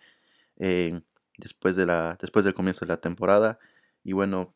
eh, 0.58 1.02
después, 1.38 1.76
de 1.76 1.86
después 2.20 2.46
del 2.46 2.54
comienzo 2.54 2.86
de 2.86 2.90
la 2.90 2.98
temporada. 2.98 3.60
Y 4.04 4.14
bueno, 4.14 4.54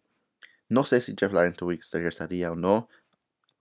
no 0.69 0.86
sé 0.86 1.01
si 1.01 1.16
Jeff 1.18 1.31
Larentowicz 1.34 1.92
regresaría 1.92 2.51
o 2.51 2.56
no. 2.56 2.89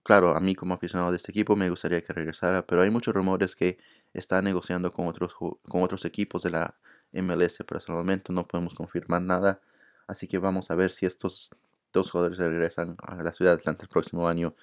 Claro, 0.03 0.35
a 0.35 0.39
mí 0.39 0.55
como 0.55 0.73
aficionado 0.73 1.11
de 1.11 1.17
este 1.17 1.31
equipo 1.31 1.55
me 1.55 1.69
gustaría 1.69 2.03
que 2.03 2.13
regresara, 2.13 2.65
pero 2.65 2.81
hay 2.81 2.89
muchos 2.89 3.13
rumores 3.13 3.55
que 3.55 3.77
está 4.13 4.41
negociando 4.41 4.93
con 4.93 5.07
otros, 5.07 5.33
con 5.35 5.83
otros 5.83 6.05
equipos 6.05 6.43
de 6.43 6.51
la 6.51 6.75
MLS, 7.11 7.57
pero 7.67 7.77
hasta 7.77 7.91
el 7.91 7.97
momento 7.97 8.31
no 8.33 8.47
podemos 8.47 8.73
confirmar 8.75 9.21
nada. 9.21 9.61
Así 10.07 10.27
que 10.27 10.37
vamos 10.37 10.71
a 10.71 10.75
ver 10.75 10.91
si 10.91 11.05
estos 11.05 11.51
dos 11.97 12.11
jugadores 12.11 12.37
regresan 12.37 12.95
a 13.01 13.21
la 13.23 13.33
ciudad 13.33 13.51
de 13.51 13.57
Atlanta 13.57 13.83
el 13.83 13.89
próximo 13.89 14.27
año. 14.27 14.55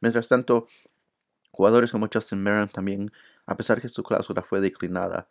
Mientras 0.00 0.28
tanto, 0.28 0.68
jugadores 1.50 1.92
como 1.92 2.08
Justin 2.12 2.42
Merriam 2.42 2.68
también, 2.68 3.10
a 3.46 3.56
pesar 3.56 3.80
que 3.80 3.88
su 3.88 4.02
cláusula 4.02 4.42
fue 4.42 4.60
declinada, 4.60 5.28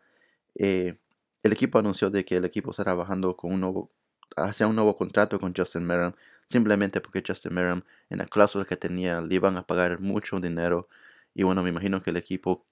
eh, 0.56 0.98
el 1.44 1.54
equipo 1.54 1.80
anunció 1.80 2.10
de 2.10 2.26
que 2.26 2.38
el 2.38 2.46
equipo 2.46 2.72
está 2.72 2.84
trabajando 2.84 3.36
con 3.38 3.54
un 3.54 3.62
nuevo, 3.62 3.92
hacia 4.36 4.68
un 4.68 4.76
nuevo 4.76 4.98
contrato 4.98 5.40
con 5.40 5.54
Justin 5.56 5.86
Merriam 5.86 6.14
simplemente 6.48 7.02
porque 7.02 7.24
Justin 7.26 7.54
Merriam 7.54 7.84
en 8.10 8.20
la 8.20 8.26
cláusula 8.26 8.66
que 8.66 8.78
tenía 8.78 9.22
le 9.22 9.36
iban 9.36 9.58
a 9.58 9.64
pagar 9.66 10.00
mucho 10.00 10.40
dinero 10.40 10.88
y 11.34 11.44
bueno, 11.44 11.64
me 11.64 11.70
imagino 11.70 12.02
que 12.02 12.10
el 12.10 12.18
equipo 12.18 12.66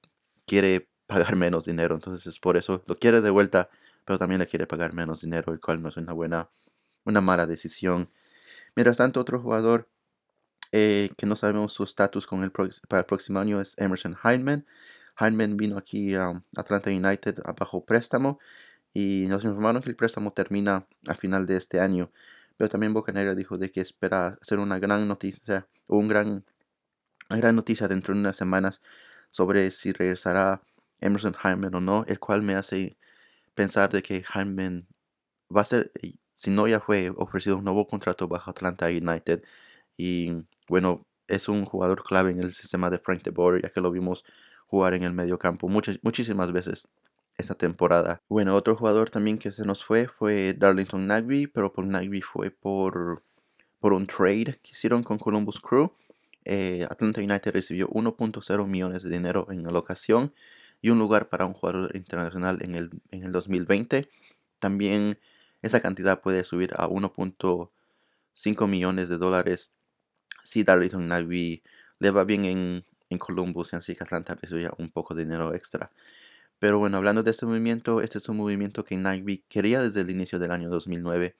quiere 0.46 0.90
pagar 1.08 1.36
menos 1.36 1.66
dinero, 1.66 1.96
entonces 1.96 2.26
es 2.28 2.40
por 2.40 2.58
eso 2.58 2.84
lo 2.88 2.98
quiere 2.98 3.22
de 3.22 3.30
vuelta, 3.30 3.70
pero 4.06 4.20
también 4.20 4.40
le 4.40 4.48
quiere 4.48 4.68
pagar 4.68 4.94
menos 4.94 5.22
dinero, 5.22 5.54
el 5.54 5.60
cual 5.60 5.82
no 5.82 5.90
es 5.90 5.98
una 5.98 6.14
buena, 6.14 6.50
una 7.06 7.22
mala 7.22 7.48
decisión. 7.48 8.10
Mientras 8.76 8.98
tanto, 8.98 9.22
otro 9.22 9.40
jugador 9.40 9.90
eh, 10.72 11.12
que 11.18 11.26
no 11.26 11.36
sabemos 11.36 11.74
su 11.74 11.84
estatus 11.84 12.28
con 12.28 12.44
el 12.44 12.52
para 12.52 13.00
el 13.00 13.06
próximo 13.06 13.40
año 13.40 13.62
es 13.62 13.76
Emerson 13.78 14.18
Heineman. 14.24 14.66
Heineman 15.20 15.58
vino 15.58 15.78
aquí 15.78 16.16
a 16.16 16.44
Atlanta 16.56 16.90
United 16.90 17.40
bajo 17.58 17.86
préstamo 17.86 18.40
y 18.94 19.26
nos 19.28 19.44
informaron 19.44 19.82
que 19.82 19.90
el 19.90 19.96
préstamo 19.96 20.34
termina 20.34 20.88
a 21.08 21.16
final 21.16 21.46
de 21.46 21.58
este 21.58 21.80
año. 21.80 22.12
Pero 22.58 22.70
también 22.70 22.94
Bocanegra 22.94 23.36
dijo 23.36 23.58
de 23.58 23.72
que 23.72 23.82
espera 23.82 24.38
hacer 24.42 24.60
una 24.60 24.80
gran 24.80 25.08
noticia, 25.08 25.68
un 25.88 26.08
gran, 26.08 26.46
una 27.30 27.40
gran 27.40 27.56
noticia 27.56 27.88
dentro 27.88 28.14
de 28.14 28.20
unas 28.20 28.38
semanas 28.38 28.82
sobre 29.30 29.72
si 29.72 29.92
regresará 29.92 30.62
Emerson 31.02 31.36
Hyman 31.42 31.76
o 31.76 31.82
no, 31.82 32.06
el 32.08 32.20
cual 32.20 32.42
me 32.42 32.56
hace 32.56 32.98
pensar 33.54 33.92
de 33.92 34.04
que 34.04 34.24
Hyman 34.34 34.88
va 35.56 35.62
a 35.62 35.66
ser, 35.66 35.92
si 36.36 36.52
no 36.52 36.68
ya 36.68 36.80
fue 36.80 37.12
ofrecido 37.16 37.58
un 37.58 37.64
nuevo 37.66 37.88
contrato 37.88 38.28
bajo 38.28 38.52
Atlanta 38.52 38.88
United 38.88 39.44
y 39.98 40.34
bueno, 40.68 41.06
es 41.28 41.48
un 41.50 41.66
jugador 41.66 42.04
clave 42.04 42.32
en 42.32 42.42
el 42.42 42.54
sistema 42.54 42.90
de 42.90 43.00
Frank 43.00 43.24
de 43.24 43.32
Boer, 43.32 43.62
ya 43.62 43.70
que 43.70 43.82
lo 43.82 43.92
vimos 43.92 44.24
jugar 44.68 44.94
en 44.94 45.04
el 45.04 45.14
medio 45.14 45.40
campo 45.40 45.68
muchas, 45.68 45.98
muchísimas 46.02 46.52
veces 46.52 46.88
esta 47.38 47.56
temporada. 47.56 48.22
Bueno, 48.30 48.56
otro 48.56 48.76
jugador 48.76 49.10
también 49.10 49.38
que 49.38 49.52
se 49.52 49.64
nos 49.66 49.84
fue 49.84 50.08
fue 50.08 50.54
Darlington 50.54 51.08
Nagby, 51.08 51.48
pero 51.48 51.74
por 51.74 51.86
Nagby 51.86 52.22
fue 52.22 52.52
por, 52.52 53.24
por 53.80 53.94
un 53.94 54.08
trade 54.08 54.60
que 54.62 54.72
hicieron 54.72 55.04
con 55.04 55.18
Columbus 55.18 55.60
Crew. 55.60 55.92
Eh, 56.46 56.86
Atlanta 56.90 57.22
United 57.22 57.52
recibió 57.52 57.90
1.0 57.90 58.68
millones 58.68 59.04
de 59.04 59.10
dinero 59.10 59.48
en 59.50 59.64
la 59.64 59.80
ocasión 59.80 60.34
y 60.82 60.92
un 60.92 61.00
lugar 61.00 61.30
para 61.30 61.46
un 61.46 61.54
jugador 61.54 61.96
internacional 61.96 62.60
en 62.62 62.76
el, 62.76 62.92
en 63.12 63.24
el 63.24 63.32
2020. 63.32 64.08
También 64.60 65.18
esa 65.66 65.82
cantidad 65.82 66.22
puede 66.22 66.44
subir 66.44 66.74
a 66.78 66.88
1.5 66.88 68.68
millones 68.68 69.10
de 69.10 69.18
dólares 69.18 69.74
si 70.44 70.64
Darlington 70.64 71.08
Nagby 71.08 71.64
le 71.98 72.12
va 72.12 72.24
bien 72.24 72.46
en, 72.46 72.86
en 73.10 73.18
Columbus, 73.18 73.74
así 73.74 73.96
que 73.96 74.04
Atlanta 74.04 74.36
recibiría 74.36 74.72
un 74.78 74.92
poco 74.92 75.16
de 75.16 75.24
dinero 75.24 75.56
extra. 75.56 75.92
Pero 76.60 76.78
bueno, 76.78 76.98
hablando 76.98 77.24
de 77.24 77.32
este 77.32 77.48
movimiento, 77.48 78.02
este 78.02 78.20
es 78.20 78.30
un 78.30 78.38
movimiento 78.38 78.86
que 78.86 78.96
Nagby 78.96 79.44
quería 79.50 79.82
desde 79.82 80.02
el 80.02 80.12
inicio 80.12 80.38
del 80.38 80.52
año 80.52 80.70
2009. 80.70 81.36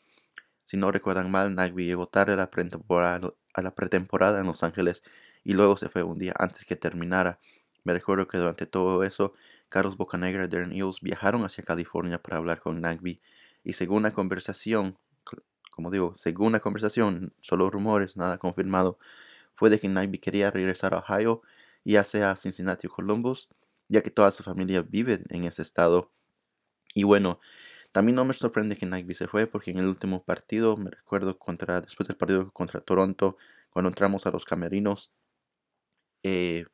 Si 0.66 0.76
no 0.76 0.92
recuerdan 0.92 1.30
mal, 1.30 1.54
Nagby 1.54 1.86
llegó 1.86 2.08
tarde 2.08 2.34
a 2.34 2.36
la, 2.36 2.50
pretemporada, 2.50 3.32
a 3.54 3.62
la 3.62 3.76
pretemporada 3.76 4.40
en 4.40 4.48
Los 4.48 4.64
Ángeles 4.64 5.04
y 5.44 5.54
luego 5.54 5.78
se 5.78 5.90
fue 5.90 6.02
un 6.02 6.18
día 6.18 6.34
antes 6.40 6.66
que 6.66 6.76
terminara. 6.76 7.40
Me 7.84 7.94
recuerdo 7.94 8.28
que 8.28 8.40
durante 8.40 8.66
todo 8.66 9.04
eso, 9.04 9.34
Carlos 9.70 9.98
Bocanegra 9.98 10.46
y 10.46 10.48
Darren 10.48 10.74
Eels 10.74 11.00
viajaron 11.02 11.46
hacia 11.46 11.64
California 11.64 12.18
para 12.18 12.38
hablar 12.38 12.60
con 12.60 12.82
Nagby 12.82 13.22
y 13.66 13.74
según 13.74 14.04
la 14.04 14.14
conversación, 14.14 14.98
como 15.72 15.92
digo, 15.92 16.16
según 16.16 16.54
la 16.54 16.62
conversación, 16.62 17.34
solo 17.42 17.70
rumores, 17.70 18.16
nada 18.16 18.38
confirmado, 18.38 18.98
fue 19.56 19.70
de 19.70 19.80
que 19.80 19.90
Nagby 19.90 20.20
quería 20.20 20.52
regresar 20.52 20.94
a 20.94 21.00
Ohio, 21.00 21.42
ya 21.84 22.04
sea 22.06 22.32
a 22.32 22.38
Cincinnati 22.38 22.88
o 22.88 22.92
Columbus, 22.92 23.50
ya 23.90 24.02
que 24.02 24.12
toda 24.12 24.32
su 24.32 24.44
familia 24.44 24.84
vive 24.84 25.24
en 25.30 25.46
ese 25.46 25.62
estado. 25.64 26.12
Y 26.94 27.04
bueno, 27.04 27.40
también 27.92 28.16
no 28.16 28.26
me 28.26 28.34
sorprende 28.34 28.78
que 28.78 28.86
Nagby 28.86 29.16
se 29.16 29.28
fue 29.28 29.48
porque 29.48 29.72
en 29.72 29.80
el 29.80 29.88
último 29.88 30.24
partido, 30.24 30.78
me 30.78 30.92
recuerdo 30.92 31.38
contra, 31.40 31.82
después 31.82 32.08
del 32.08 32.18
partido 32.18 32.52
contra 32.52 32.82
Toronto, 32.82 33.38
cuando 33.72 33.90
entramos 33.90 34.26
a 34.26 34.32
los 34.32 34.46
camerinos, 34.46 35.12
eh, 36.24 36.66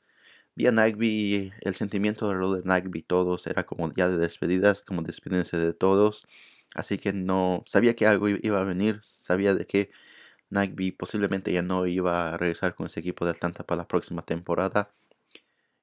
vi 0.56 0.68
a 0.68 0.72
Nagby, 0.72 1.54
el 1.62 1.76
sentimiento 1.76 2.30
de 2.30 2.36
lo 2.36 2.54
de 2.54 2.64
Nagby 2.64 3.04
todos 3.04 3.48
era 3.48 3.66
como 3.66 3.92
ya 3.94 4.10
de 4.10 4.18
despedidas, 4.18 4.84
como 4.84 5.02
despedirse 5.02 5.58
de 5.58 5.74
todos. 5.74 6.28
Así 6.76 6.98
que 6.98 7.14
no 7.14 7.64
sabía 7.68 7.96
que 7.96 8.08
algo 8.08 8.30
iba 8.30 8.62
a 8.62 8.64
venir, 8.64 9.00
sabía 9.04 9.56
de 9.56 9.66
que 9.68 9.92
Nagby 10.52 10.92
posiblemente 10.92 11.52
ya 11.54 11.62
no 11.62 11.88
iba 11.88 12.34
a 12.34 12.38
regresar 12.38 12.76
con 12.76 12.88
ese 12.88 13.00
equipo 13.02 13.26
de 13.26 13.32
Atlanta 13.32 13.64
para 13.66 13.84
la 13.84 13.88
próxima 13.88 14.24
temporada. 14.24 14.92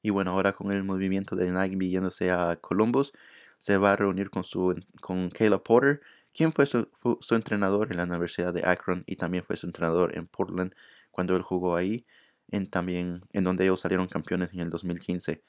Y 0.03 0.11
bueno, 0.11 0.33
ahora 0.33 0.55
con 0.55 0.73
el 0.73 0.85
movimiento 0.85 1.37
de 1.37 1.51
Nagby 1.51 1.91
yéndose 1.91 2.31
a 2.31 2.57
Columbus, 2.61 3.13
se 3.59 3.77
va 3.79 3.93
a 3.93 3.97
reunir 3.97 4.31
con 4.31 4.45
su 4.45 4.77
con 5.01 5.31
Caleb 5.31 5.63
Porter, 5.63 6.01
quien 6.33 6.53
fue 6.53 6.67
su, 6.67 6.89
su, 7.21 7.35
entrenador 7.35 7.91
en 7.91 7.99
la 7.99 8.05
Universidad 8.05 8.55
de 8.55 8.67
Akron 8.67 9.05
y 9.07 9.17
también 9.17 9.45
fue 9.45 9.57
su 9.57 9.67
entrenador 9.67 10.17
en 10.17 10.27
Portland 10.29 10.75
cuando 11.11 11.37
él 11.37 11.43
jugó 11.43 11.77
ahí, 11.77 12.07
en 12.51 12.71
también 12.71 13.23
en 13.33 13.45
donde 13.45 13.65
ellos 13.65 13.81
salieron 13.81 14.09
campeones 14.09 14.53
en 14.53 14.61
el 14.61 14.71
2015. 14.71 15.43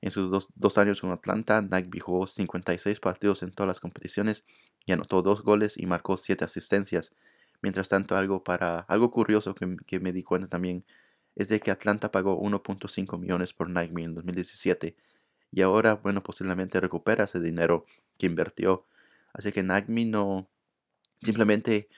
En 0.00 0.10
sus 0.10 0.30
dos, 0.30 0.52
dos 0.56 0.78
años 0.78 1.00
con 1.00 1.12
Atlanta, 1.12 1.62
Nagby 1.62 2.00
jugó 2.00 2.26
56 2.26 3.00
partidos 3.00 3.42
en 3.42 3.52
todas 3.52 3.68
las 3.68 3.80
competiciones 3.80 4.44
y 4.86 4.92
anotó 4.92 5.22
dos 5.22 5.42
goles 5.42 5.76
y 5.76 5.86
marcó 5.86 6.16
siete 6.16 6.44
asistencias. 6.44 7.12
Mientras 7.62 7.88
tanto, 7.88 8.16
algo 8.16 8.42
para 8.44 8.80
algo 8.80 9.10
curioso 9.10 9.54
que, 9.54 9.76
que 9.86 10.00
me 10.00 10.12
di 10.12 10.22
cuenta 10.22 10.48
también 10.48 10.84
es 11.36 11.48
de 11.48 11.60
que 11.60 11.70
Atlanta 11.70 12.10
pagó 12.10 12.40
1.5 12.40 13.18
millones 13.18 13.52
por 13.52 13.70
Nagby 13.70 14.04
en 14.04 14.14
2017 14.14 14.96
y 15.52 15.62
ahora, 15.62 15.94
bueno, 15.94 16.22
posiblemente 16.22 16.80
recupera 16.80 17.24
ese 17.24 17.40
dinero 17.40 17.86
que 18.18 18.26
invirtió. 18.26 18.86
Así 19.32 19.52
que 19.52 19.62
Nagmi 19.62 20.04
no 20.06 20.48
simplemente 21.22 21.88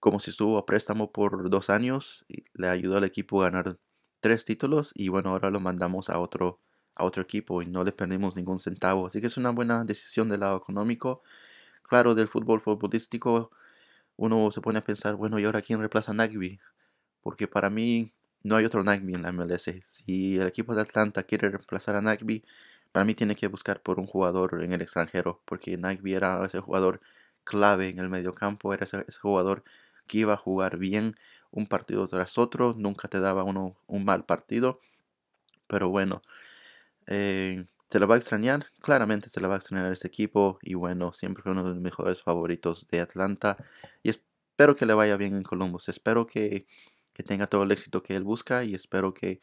como 0.00 0.18
si 0.18 0.30
estuvo 0.30 0.58
a 0.58 0.66
préstamo 0.66 1.12
por 1.12 1.50
dos 1.50 1.70
años, 1.70 2.24
le 2.54 2.68
ayudó 2.68 2.96
al 2.96 3.04
equipo 3.04 3.42
a 3.42 3.50
ganar 3.50 3.78
tres 4.20 4.44
títulos 4.44 4.92
y 4.94 5.08
bueno, 5.08 5.30
ahora 5.30 5.50
lo 5.50 5.60
mandamos 5.60 6.08
a 6.08 6.18
otro, 6.18 6.58
a 6.94 7.04
otro 7.04 7.22
equipo 7.22 7.62
y 7.62 7.66
no 7.66 7.84
le 7.84 7.92
perdimos 7.92 8.34
ningún 8.34 8.58
centavo. 8.60 9.06
Así 9.06 9.20
que 9.20 9.26
es 9.28 9.36
una 9.36 9.50
buena 9.50 9.84
decisión 9.84 10.28
del 10.30 10.40
lado 10.40 10.56
económico. 10.56 11.22
Claro, 11.90 12.14
del 12.14 12.28
fútbol 12.28 12.60
futbolístico, 12.60 13.50
uno 14.16 14.52
se 14.52 14.60
pone 14.60 14.78
a 14.78 14.84
pensar, 14.84 15.16
bueno, 15.16 15.40
¿y 15.40 15.44
ahora 15.44 15.60
quién 15.62 15.80
reemplaza 15.80 16.12
a 16.12 16.14
Nagby? 16.14 16.60
Porque 17.22 17.48
para 17.48 17.70
mí 17.70 18.12
no 18.44 18.56
hay 18.56 18.64
otro 18.64 18.84
Nagby 18.84 19.14
en 19.14 19.22
la 19.22 19.30
MLS. 19.30 19.82
Si 19.86 20.36
el 20.38 20.46
equipo 20.46 20.76
de 20.76 20.82
Atlanta 20.82 21.24
quiere 21.24 21.48
reemplazar 21.50 21.96
a 21.96 22.00
Nagby, 22.02 22.44
para 22.92 23.04
mí 23.04 23.14
tiene 23.14 23.36
que 23.36 23.48
buscar 23.48 23.80
por 23.82 23.98
un 23.98 24.06
jugador 24.06 24.62
en 24.62 24.72
el 24.72 24.82
extranjero, 24.82 25.42
porque 25.46 25.76
Nagby 25.76 26.14
era 26.14 26.44
ese 26.46 26.60
jugador 26.60 27.00
clave 27.44 27.88
en 27.88 27.98
el 27.98 28.08
mediocampo, 28.08 28.72
era 28.72 28.84
ese, 28.84 29.04
jugador 29.20 29.64
que 30.06 30.18
iba 30.18 30.34
a 30.34 30.36
jugar 30.36 30.78
bien 30.78 31.16
un 31.50 31.66
partido 31.66 32.06
tras 32.08 32.38
otro, 32.38 32.74
nunca 32.78 33.08
te 33.08 33.18
daba 33.20 33.42
uno 33.44 33.76
un 33.88 34.04
mal 34.04 34.24
partido, 34.24 34.80
pero 35.68 35.88
bueno, 35.90 36.22
eh, 37.06 37.66
se 37.90 37.98
lo 37.98 38.06
va 38.06 38.14
a 38.14 38.18
extrañar, 38.18 38.66
claramente 38.80 39.28
se 39.28 39.40
lo 39.40 39.48
va 39.48 39.54
a 39.54 39.58
extrañar 39.58 39.92
este 39.92 40.08
equipo 40.08 40.58
y 40.62 40.74
bueno, 40.74 41.12
siempre 41.12 41.42
fue 41.42 41.52
uno 41.52 41.64
de 41.64 41.70
los 41.70 41.80
mejores 41.80 42.22
favoritos 42.22 42.86
de 42.88 43.00
Atlanta 43.00 43.56
y 44.02 44.10
espero 44.10 44.76
que 44.76 44.86
le 44.86 44.94
vaya 44.94 45.16
bien 45.16 45.34
en 45.34 45.42
Columbus, 45.42 45.88
espero 45.88 46.26
que 46.26 46.66
que 47.20 47.22
tenga 47.22 47.46
todo 47.46 47.64
el 47.64 47.72
éxito 47.72 48.02
que 48.02 48.16
él 48.16 48.24
busca 48.24 48.64
y 48.64 48.74
espero 48.74 49.14
que, 49.14 49.40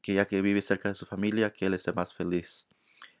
que 0.00 0.14
ya 0.14 0.26
que 0.26 0.42
vive 0.42 0.62
cerca 0.62 0.88
de 0.88 0.94
su 0.94 1.06
familia, 1.06 1.52
que 1.52 1.66
él 1.66 1.74
esté 1.74 1.92
más 1.92 2.14
feliz. 2.14 2.66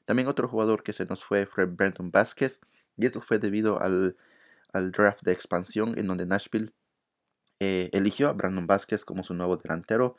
También 0.04 0.28
otro 0.28 0.48
jugador 0.48 0.82
que 0.82 0.92
se 0.92 1.06
nos 1.06 1.24
fue 1.24 1.46
fue 1.46 1.64
Brandon 1.64 2.10
Vázquez 2.10 2.60
y 2.96 3.06
esto 3.06 3.20
fue 3.20 3.38
debido 3.38 3.80
al, 3.80 4.16
al 4.72 4.92
draft 4.92 5.22
de 5.22 5.32
expansión 5.32 5.98
en 5.98 6.06
donde 6.06 6.26
Nashville 6.26 6.72
eh, 7.60 7.90
eligió 7.92 8.28
a 8.28 8.32
Brandon 8.32 8.66
Vázquez 8.66 9.04
como 9.04 9.24
su 9.24 9.34
nuevo 9.34 9.56
delantero. 9.56 10.16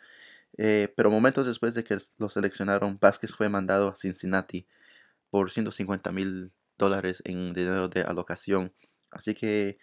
Eh, 0.57 0.93
pero 0.95 1.11
momentos 1.11 1.45
después 1.45 1.73
de 1.73 1.83
que 1.83 1.97
lo 2.17 2.29
seleccionaron, 2.29 2.97
Vázquez 2.99 3.33
fue 3.33 3.49
mandado 3.49 3.89
a 3.89 3.95
Cincinnati 3.95 4.67
por 5.29 5.51
150 5.51 6.11
mil 6.11 6.51
dólares 6.77 7.21
en 7.25 7.53
dinero 7.53 7.89
de 7.89 8.01
alocación. 8.01 8.73
Así 9.11 9.35
que 9.35 9.77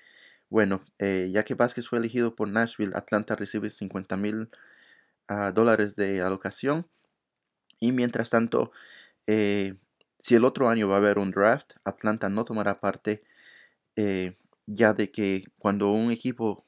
bueno, 0.49 0.83
eh, 0.99 1.31
ya 1.33 1.45
que 1.45 1.55
Vázquez 1.55 1.89
fue 1.89 1.99
elegido 1.99 2.37
por 2.37 2.49
Nashville, 2.49 2.93
Atlanta 2.95 3.37
recibe 3.37 3.71
50 3.71 4.17
mil 4.17 4.51
ah, 5.29 5.53
dólares 5.53 5.97
de 5.97 6.23
alocación. 6.23 6.89
Y 7.81 7.93
mientras 7.93 8.31
tanto, 8.31 8.73
eh, 9.27 9.77
si 10.21 10.35
el 10.37 10.45
otro 10.45 10.69
año 10.69 10.89
va 10.89 10.97
a 10.97 10.99
haber 10.99 11.19
un 11.19 11.31
draft, 11.33 11.73
Atlanta 11.85 12.29
no 12.29 12.45
tomará 12.45 12.81
parte, 12.81 13.25
ya 14.67 14.95
de 14.95 15.11
que 15.11 15.45
cuando 15.59 15.93
un 15.93 16.13
equipo, 16.13 16.67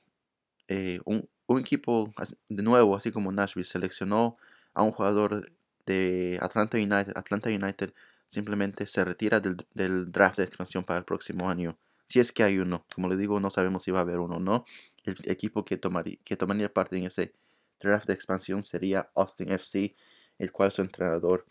equipo 1.58 2.12
de 2.48 2.62
nuevo, 2.62 2.96
así 2.96 3.12
como 3.12 3.32
Nashville, 3.32 3.66
seleccionó 3.66 4.36
a 4.72 4.82
un 4.82 4.92
jugador 4.92 5.52
de 5.86 6.38
Atlanta 6.40 6.76
United, 6.78 7.12
Atlanta 7.16 7.50
United 7.50 7.92
simplemente 8.28 8.86
se 8.86 9.04
retira 9.04 9.40
del 9.40 10.10
draft 10.10 10.38
de 10.38 10.44
expansión 10.44 10.84
para 10.84 10.98
el 10.98 11.04
próximo 11.04 11.48
año 11.48 11.76
si 12.08 12.20
es 12.20 12.32
que 12.32 12.42
hay 12.42 12.58
uno. 12.58 12.84
Como 12.94 13.08
le 13.08 13.16
digo, 13.16 13.40
no 13.40 13.50
sabemos 13.50 13.82
si 13.82 13.90
va 13.90 13.98
a 14.00 14.02
haber 14.02 14.18
uno 14.18 14.36
o 14.36 14.40
no. 14.40 14.64
El 15.04 15.16
equipo 15.24 15.64
que 15.64 15.76
tomaría, 15.76 16.18
que 16.24 16.36
tomaría 16.36 16.72
parte 16.72 16.96
en 16.96 17.06
ese 17.06 17.32
draft 17.80 18.06
de 18.06 18.14
expansión 18.14 18.64
sería 18.64 19.10
Austin 19.14 19.52
FC, 19.52 19.94
el 20.38 20.52
cual 20.52 20.72
su 20.72 20.82
entrenador 20.82 21.46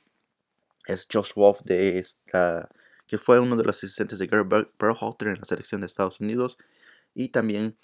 es 0.87 1.07
Josh 1.11 1.33
Wolf, 1.35 1.61
de 1.63 1.99
esta, 1.99 2.69
que 3.07 3.17
fue 3.17 3.39
uno 3.39 3.55
de 3.55 3.63
los 3.63 3.77
asistentes 3.77 4.19
de 4.19 4.27
Gary 4.27 4.47
Berhalter 4.79 5.27
en 5.29 5.39
la 5.39 5.45
selección 5.45 5.81
de 5.81 5.87
Estados 5.87 6.19
Unidos. 6.19 6.57
Y 7.13 7.29
también, 7.29 7.77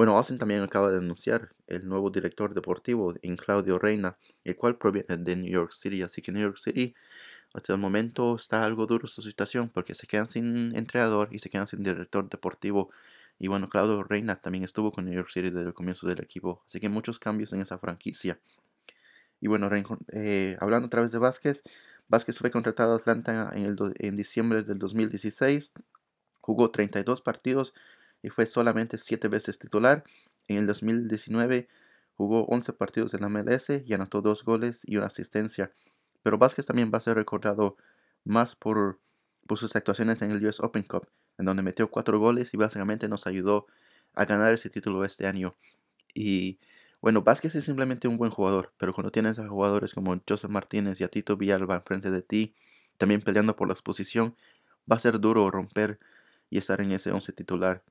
bueno, 0.00 0.16
Austin 0.16 0.38
también 0.38 0.62
acaba 0.62 0.90
de 0.90 0.96
anunciar 0.96 1.50
el 1.66 1.86
nuevo 1.86 2.08
director 2.08 2.54
deportivo 2.54 3.12
en 3.20 3.36
Claudio 3.36 3.78
Reina, 3.78 4.16
el 4.44 4.56
cual 4.56 4.78
proviene 4.78 5.18
de 5.18 5.36
New 5.36 5.52
York 5.52 5.72
City. 5.74 6.00
Así 6.00 6.22
que 6.22 6.32
New 6.32 6.40
York 6.40 6.56
City 6.56 6.94
hasta 7.52 7.74
el 7.74 7.78
momento 7.78 8.34
está 8.34 8.64
algo 8.64 8.86
duro 8.86 9.06
su 9.08 9.20
situación 9.20 9.68
porque 9.68 9.94
se 9.94 10.06
quedan 10.06 10.26
sin 10.26 10.74
entrenador 10.74 11.28
y 11.32 11.38
se 11.38 11.50
quedan 11.50 11.66
sin 11.66 11.82
director 11.82 12.30
deportivo. 12.30 12.88
Y 13.38 13.48
bueno, 13.48 13.68
Claudio 13.68 14.02
Reina 14.02 14.36
también 14.36 14.64
estuvo 14.64 14.90
con 14.90 15.04
New 15.04 15.12
York 15.12 15.28
City 15.30 15.50
desde 15.50 15.66
el 15.68 15.74
comienzo 15.74 16.06
del 16.06 16.22
equipo. 16.22 16.64
Así 16.66 16.80
que 16.80 16.88
muchos 16.88 17.18
cambios 17.18 17.52
en 17.52 17.60
esa 17.60 17.76
franquicia. 17.76 18.38
Y 19.38 19.48
bueno, 19.48 19.68
eh, 20.12 20.56
hablando 20.60 20.86
a 20.86 20.90
través 20.90 21.12
de 21.12 21.18
Vázquez, 21.18 21.62
Vázquez 22.08 22.38
fue 22.38 22.50
contratado 22.50 22.94
a 22.94 22.96
Atlanta 22.96 23.50
en, 23.52 23.66
el 23.66 23.76
en 23.98 24.16
diciembre 24.16 24.62
del 24.62 24.78
2016. 24.78 25.74
Jugó 26.40 26.70
32 26.70 27.20
partidos 27.20 27.74
y 28.22 28.30
fue 28.30 28.46
solamente 28.46 28.98
7 28.98 29.28
veces 29.28 29.58
titular. 29.58 30.04
En 30.48 30.58
el 30.58 30.66
2019 30.66 31.68
jugó 32.14 32.44
11 32.46 32.72
partidos 32.72 33.14
en 33.14 33.22
la 33.22 33.28
MLS 33.28 33.70
y 33.84 33.94
anotó 33.94 34.20
2 34.20 34.44
goles 34.44 34.82
y 34.84 34.96
una 34.96 35.06
asistencia. 35.06 35.72
Pero 36.22 36.38
Vázquez 36.38 36.66
también 36.66 36.90
va 36.92 36.98
a 36.98 37.02
ser 37.02 37.16
recordado 37.16 37.76
más 38.24 38.56
por, 38.56 38.98
por 39.46 39.58
sus 39.58 39.74
actuaciones 39.76 40.20
en 40.22 40.30
el 40.30 40.44
US 40.44 40.60
Open 40.60 40.82
Cup, 40.82 41.08
en 41.38 41.46
donde 41.46 41.62
metió 41.62 41.90
cuatro 41.90 42.18
goles 42.18 42.52
y 42.52 42.56
básicamente 42.56 43.08
nos 43.08 43.26
ayudó 43.26 43.66
a 44.14 44.24
ganar 44.24 44.52
ese 44.52 44.70
título 44.70 45.04
este 45.04 45.26
año. 45.26 45.54
Y 46.14 46.58
bueno, 47.00 47.22
Vázquez 47.22 47.54
es 47.54 47.64
simplemente 47.64 48.08
un 48.08 48.18
buen 48.18 48.30
jugador, 48.30 48.72
pero 48.76 48.92
cuando 48.92 49.10
tienes 49.10 49.38
a 49.38 49.48
jugadores 49.48 49.94
como 49.94 50.20
Joseph 50.28 50.50
Martínez 50.50 51.00
y 51.00 51.04
a 51.04 51.08
Tito 51.08 51.36
Villalba 51.36 51.76
enfrente 51.76 52.10
de 52.10 52.22
ti, 52.22 52.54
también 52.98 53.22
peleando 53.22 53.56
por 53.56 53.68
la 53.68 53.72
exposición, 53.72 54.36
va 54.90 54.96
a 54.96 54.98
ser 54.98 55.18
duro 55.20 55.50
romper 55.50 55.98
y 56.50 56.58
estar 56.58 56.80
en 56.82 56.92
ese 56.92 57.10
once 57.12 57.32
titular. 57.32 57.82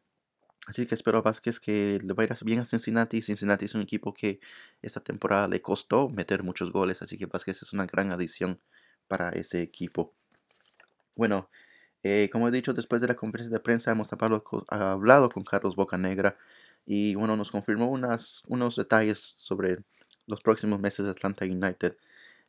Así 0.68 0.86
que 0.86 0.96
espero 0.96 1.18
a 1.18 1.22
Vázquez 1.22 1.60
que 1.60 2.00
le 2.04 2.14
vaya 2.14 2.36
bien 2.42 2.60
a 2.60 2.66
Cincinnati. 2.66 3.22
Cincinnati 3.22 3.66
es 3.66 3.76
un 3.76 3.82
equipo 3.82 4.14
que 4.14 4.40
esta 4.82 5.00
temporada 5.00 5.48
le 5.48 5.62
costó 5.62 6.10
meter 6.10 6.44
muchos 6.44 6.72
goles, 6.72 7.02
así 7.02 7.18
que 7.18 7.26
Vázquez 7.26 7.62
es 7.64 7.74
una 7.74 7.86
gran 7.86 8.12
adición 8.12 8.60
para 9.08 9.30
ese 9.30 9.62
equipo. 9.62 10.14
Bueno, 11.16 11.50
eh, 12.04 12.30
como 12.32 12.48
he 12.48 12.52
dicho, 12.52 12.74
después 12.74 13.02
de 13.02 13.08
la 13.08 13.16
conferencia 13.16 13.58
de 13.58 13.62
prensa 13.62 13.92
hemos 13.92 14.10
hablado 14.14 14.44
con 14.44 15.44
Carlos 15.44 15.76
Bocanegra 15.76 16.38
y 16.86 17.16
bueno, 17.16 17.36
nos 17.36 17.52
confirmó 17.52 17.90
unas, 17.90 18.44
unos 18.48 18.76
detalles 18.76 19.34
sobre 19.38 19.80
los 20.28 20.42
próximos 20.42 20.80
meses 20.80 21.06
de 21.06 21.12
Atlanta 21.12 21.46
United. 21.46 21.98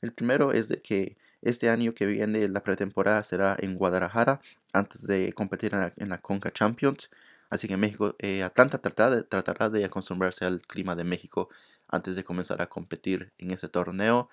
El 0.00 0.12
primero 0.12 0.52
es 0.52 0.68
de 0.68 0.80
que 0.80 1.16
este 1.42 1.68
año 1.68 1.94
que 1.94 2.06
viene 2.06 2.48
la 2.48 2.62
pretemporada 2.62 3.22
será 3.22 3.56
en 3.58 3.76
Guadalajara 3.76 4.40
antes 4.72 5.06
de 5.06 5.32
competir 5.32 5.74
en 5.74 5.80
la, 5.80 5.92
en 5.96 6.08
la 6.10 6.18
Conca 6.18 6.52
Champions. 6.52 7.10
Así 7.50 7.68
que 7.68 7.76
México, 7.76 8.14
eh, 8.18 8.42
Atlanta 8.44 8.78
tratará 8.78 9.16
de, 9.16 9.22
tratará 9.24 9.70
de 9.70 9.84
acostumbrarse 9.84 10.44
al 10.44 10.62
clima 10.62 10.94
de 10.96 11.04
México 11.04 11.48
antes 11.88 12.16
de 12.16 12.24
comenzar 12.24 12.62
a 12.62 12.68
competir 12.68 13.32
en 13.38 13.50
ese 13.50 13.68
torneo. 13.68 14.28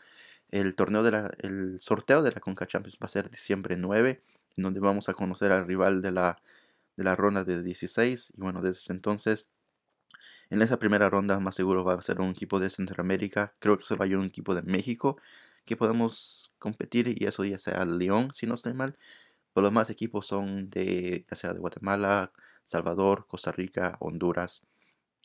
El 0.52 0.76
torneo 0.76 1.04
de 1.04 1.12
la, 1.12 1.32
el 1.40 1.80
sorteo 1.82 2.22
de 2.24 2.32
la 2.32 2.40
Conca 2.40 2.68
Champions 2.68 2.98
va 3.02 3.08
a 3.08 3.10
ser 3.10 3.30
diciembre 3.32 3.76
9, 3.78 4.22
en 4.56 4.64
donde 4.64 4.80
vamos 4.80 5.10
a 5.10 5.14
conocer 5.14 5.52
al 5.52 5.68
rival 5.68 6.02
de 6.02 6.12
la, 6.12 6.40
de 6.96 7.04
la 7.04 7.16
ronda 7.16 7.44
de 7.44 7.64
16. 7.64 8.34
Y 8.38 8.42
bueno, 8.42 8.62
desde 8.62 8.94
entonces, 8.94 9.50
en 10.50 10.62
esa 10.62 10.80
primera 10.80 11.10
ronda 11.10 11.40
más 11.40 11.56
seguro 11.56 11.84
va 11.84 11.96
a 11.96 12.02
ser 12.02 12.22
un 12.22 12.32
equipo 12.32 12.60
de 12.60 12.70
Centroamérica. 12.70 13.54
Creo 13.60 13.78
que 13.78 13.86
se 13.86 13.96
va 13.96 14.06
a 14.06 14.10
un 14.10 14.26
equipo 14.26 14.56
de 14.56 14.62
México, 14.62 15.18
que 15.66 15.76
podemos 15.76 16.52
competir 16.60 17.08
y 17.22 17.26
eso 17.26 17.44
ya 17.46 17.60
sea 17.60 17.86
León, 17.86 18.32
si 18.34 18.48
no 18.48 18.56
estoy 18.56 18.74
mal. 18.74 18.96
Pero 19.54 19.64
los 19.64 19.74
más 19.74 19.90
equipos 19.90 20.28
son 20.28 20.70
de, 20.70 21.26
ya 21.30 21.36
sea 21.36 21.54
de 21.54 21.60
Guatemala, 21.60 22.32
Salvador, 22.68 23.26
Costa 23.28 23.52
Rica, 23.52 23.98
Honduras. 24.00 24.62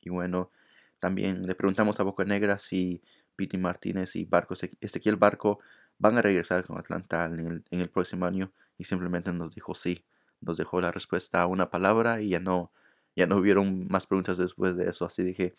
Y 0.01 0.11
bueno, 0.11 0.51
también 0.99 1.47
le 1.47 1.55
preguntamos 1.55 2.01
a 2.01 2.05
Boca 2.05 2.25
Negra 2.25 2.59
si 2.59 3.03
Piti 3.37 3.59
Martínez 3.59 4.17
y 4.17 4.25
Barco, 4.25 4.55
Ezequiel 4.81 5.17
Barco 5.17 5.59
van 5.99 6.19
a 6.19 6.23
regresar 6.23 6.65
con 6.65 6.79
Atlanta 6.79 7.25
en 7.27 7.63
el, 7.71 7.91
próximo 7.91 8.27
año 8.27 8.53
y 8.79 8.85
simplemente 8.85 9.33
nos 9.33 9.55
dijo 9.55 9.75
sí. 9.75 10.05
Nos 10.41 10.57
dejó 10.57 10.81
la 10.81 10.91
respuesta 10.91 11.43
a 11.43 11.47
una 11.47 11.71
palabra 11.71 12.21
y 12.21 12.31
ya 12.31 12.41
no, 12.41 12.73
ya 13.15 13.27
no 13.27 13.37
hubieron 13.37 13.87
más 13.89 14.07
preguntas 14.07 14.39
después 14.39 14.77
de 14.77 14.89
eso. 14.89 15.05
Así 15.05 15.23
dije, 15.23 15.55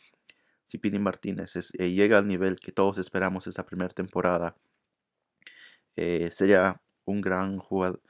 si 0.65 0.77
Piti 0.77 0.99
Martínez 0.99 1.55
eh, 1.77 1.91
llega 1.91 2.17
al 2.17 2.27
nivel 2.27 2.59
que 2.59 2.71
todos 2.71 2.97
esperamos 2.97 3.47
esta 3.47 3.65
primera 3.65 3.93
temporada, 3.93 4.55
eh, 5.95 6.29
sería 6.31 6.81
un 7.05 7.21
gran 7.21 7.59
jugador. 7.59 8.01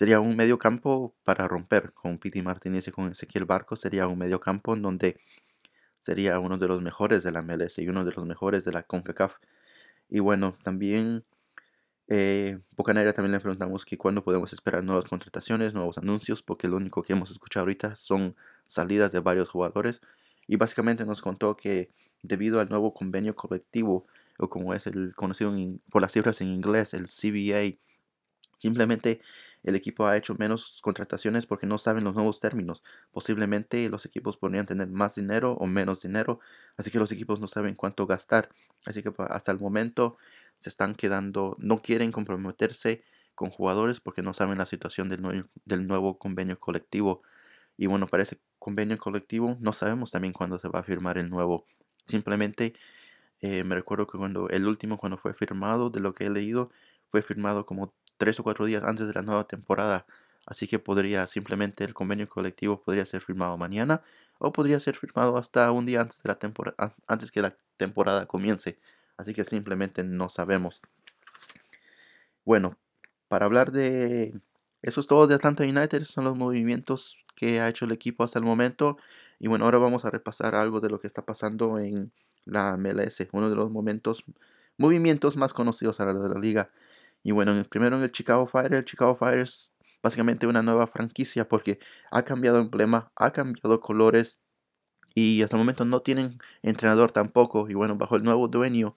Sería 0.00 0.18
un 0.18 0.34
medio 0.34 0.58
campo 0.58 1.14
para 1.24 1.46
romper 1.46 1.92
con 1.92 2.16
Piti 2.16 2.40
Martínez 2.40 2.88
y 2.88 2.90
con 2.90 3.12
Ezequiel 3.12 3.44
Barco. 3.44 3.76
Sería 3.76 4.06
un 4.06 4.18
medio 4.18 4.40
campo 4.40 4.72
en 4.72 4.80
donde 4.80 5.20
sería 6.00 6.38
uno 6.38 6.56
de 6.56 6.68
los 6.68 6.80
mejores 6.80 7.22
de 7.22 7.30
la 7.30 7.42
MLS 7.42 7.76
y 7.80 7.86
uno 7.86 8.06
de 8.06 8.12
los 8.12 8.24
mejores 8.24 8.64
de 8.64 8.72
la 8.72 8.82
CONCACAF. 8.82 9.34
Y 10.08 10.20
bueno, 10.20 10.56
también 10.64 11.26
eh, 12.08 12.60
Bocanera 12.78 13.12
también 13.12 13.32
le 13.32 13.40
preguntamos 13.40 13.84
que 13.84 13.98
cuándo 13.98 14.24
podemos 14.24 14.54
esperar 14.54 14.82
nuevas 14.82 15.04
contrataciones, 15.04 15.74
nuevos 15.74 15.98
anuncios, 15.98 16.42
porque 16.42 16.66
lo 16.66 16.78
único 16.78 17.02
que 17.02 17.12
hemos 17.12 17.30
escuchado 17.30 17.64
ahorita 17.64 17.94
son 17.94 18.36
salidas 18.66 19.12
de 19.12 19.20
varios 19.20 19.50
jugadores. 19.50 20.00
Y 20.46 20.56
básicamente 20.56 21.04
nos 21.04 21.20
contó 21.20 21.58
que 21.58 21.90
debido 22.22 22.60
al 22.60 22.70
nuevo 22.70 22.94
convenio 22.94 23.36
colectivo, 23.36 24.06
o 24.38 24.48
como 24.48 24.72
es 24.72 24.86
el 24.86 25.14
conocido 25.14 25.52
por 25.90 26.00
las 26.00 26.12
cifras 26.12 26.40
en 26.40 26.48
inglés, 26.48 26.94
el 26.94 27.06
CBA, 27.06 27.76
simplemente 28.60 29.20
el 29.62 29.74
equipo 29.76 30.06
ha 30.06 30.16
hecho 30.16 30.34
menos 30.38 30.80
contrataciones 30.82 31.46
porque 31.46 31.66
no 31.66 31.78
saben 31.78 32.04
los 32.04 32.14
nuevos 32.14 32.40
términos. 32.40 32.82
Posiblemente 33.12 33.88
los 33.88 34.06
equipos 34.06 34.36
podrían 34.36 34.66
tener 34.66 34.88
más 34.88 35.14
dinero 35.14 35.52
o 35.52 35.66
menos 35.66 36.02
dinero, 36.02 36.40
así 36.76 36.90
que 36.90 36.98
los 36.98 37.12
equipos 37.12 37.40
no 37.40 37.48
saben 37.48 37.74
cuánto 37.74 38.06
gastar. 38.06 38.50
Así 38.84 39.02
que 39.02 39.12
pues, 39.12 39.28
hasta 39.30 39.52
el 39.52 39.58
momento 39.58 40.16
se 40.58 40.68
están 40.68 40.94
quedando, 40.94 41.56
no 41.58 41.82
quieren 41.82 42.12
comprometerse 42.12 43.04
con 43.34 43.50
jugadores 43.50 44.00
porque 44.00 44.22
no 44.22 44.34
saben 44.34 44.58
la 44.58 44.66
situación 44.66 45.08
del, 45.08 45.46
del 45.64 45.86
nuevo 45.86 46.18
convenio 46.18 46.58
colectivo. 46.58 47.22
Y 47.76 47.86
bueno, 47.86 48.06
para 48.06 48.22
ese 48.24 48.38
convenio 48.58 48.98
colectivo 48.98 49.56
no 49.60 49.72
sabemos 49.72 50.10
también 50.10 50.32
cuándo 50.32 50.58
se 50.58 50.68
va 50.68 50.80
a 50.80 50.82
firmar 50.84 51.18
el 51.18 51.30
nuevo. 51.30 51.66
Simplemente 52.06 52.74
eh, 53.40 53.64
me 53.64 53.74
recuerdo 53.74 54.06
que 54.06 54.18
cuando 54.18 54.48
el 54.50 54.66
último, 54.66 54.98
cuando 54.98 55.16
fue 55.18 55.34
firmado, 55.34 55.90
de 55.90 56.00
lo 56.00 56.14
que 56.14 56.26
he 56.26 56.30
leído, 56.30 56.70
fue 57.08 57.22
firmado 57.22 57.66
como 57.66 57.94
tres 58.20 58.38
o 58.38 58.42
cuatro 58.42 58.66
días 58.66 58.84
antes 58.84 59.06
de 59.08 59.14
la 59.14 59.22
nueva 59.22 59.44
temporada. 59.44 60.04
Así 60.44 60.68
que 60.68 60.78
podría 60.78 61.26
simplemente 61.26 61.84
el 61.84 61.94
convenio 61.94 62.28
colectivo 62.28 62.82
podría 62.82 63.06
ser 63.06 63.22
firmado 63.22 63.56
mañana 63.56 64.02
o 64.38 64.52
podría 64.52 64.78
ser 64.78 64.94
firmado 64.96 65.38
hasta 65.38 65.72
un 65.72 65.86
día 65.86 66.02
antes 66.02 66.22
de 66.22 66.28
la 66.28 66.38
temporada 66.38 66.94
antes 67.06 67.30
que 67.30 67.40
la 67.40 67.56
temporada 67.78 68.26
comience. 68.26 68.78
Así 69.16 69.32
que 69.32 69.44
simplemente 69.44 70.04
no 70.04 70.28
sabemos. 70.28 70.82
Bueno, 72.44 72.76
para 73.28 73.46
hablar 73.46 73.72
de 73.72 74.38
eso 74.82 75.00
es 75.00 75.06
todo 75.06 75.26
de 75.26 75.34
Atlanta 75.34 75.64
United, 75.64 76.04
son 76.04 76.24
los 76.24 76.36
movimientos 76.36 77.24
que 77.36 77.60
ha 77.60 77.70
hecho 77.70 77.86
el 77.86 77.92
equipo 77.92 78.22
hasta 78.22 78.38
el 78.38 78.44
momento. 78.44 78.98
Y 79.38 79.48
bueno, 79.48 79.64
ahora 79.64 79.78
vamos 79.78 80.04
a 80.04 80.10
repasar 80.10 80.54
algo 80.54 80.80
de 80.80 80.90
lo 80.90 81.00
que 81.00 81.06
está 81.06 81.24
pasando 81.24 81.78
en 81.78 82.12
la 82.44 82.76
MLS, 82.76 83.28
uno 83.32 83.48
de 83.48 83.56
los 83.56 83.70
momentos, 83.70 84.24
movimientos 84.76 85.38
más 85.38 85.54
conocidos 85.54 86.00
ahora 86.00 86.12
de 86.12 86.28
la 86.28 86.38
liga. 86.38 86.70
Y 87.22 87.32
bueno, 87.32 87.62
primero 87.68 87.96
en 87.96 88.02
el 88.02 88.12
Chicago 88.12 88.46
Fire, 88.46 88.74
el 88.74 88.84
Chicago 88.84 89.16
Fire 89.16 89.40
es 89.40 89.74
básicamente 90.02 90.46
una 90.46 90.62
nueva 90.62 90.86
franquicia 90.86 91.48
porque 91.48 91.78
ha 92.10 92.24
cambiado 92.24 92.58
emblema, 92.60 93.12
ha 93.16 93.32
cambiado 93.32 93.80
colores 93.80 94.38
y 95.14 95.42
hasta 95.42 95.56
el 95.56 95.60
momento 95.60 95.84
no 95.84 96.00
tienen 96.02 96.38
entrenador 96.62 97.12
tampoco. 97.12 97.68
Y 97.68 97.74
bueno, 97.74 97.96
bajo 97.96 98.16
el 98.16 98.24
nuevo 98.24 98.48
dueño 98.48 98.96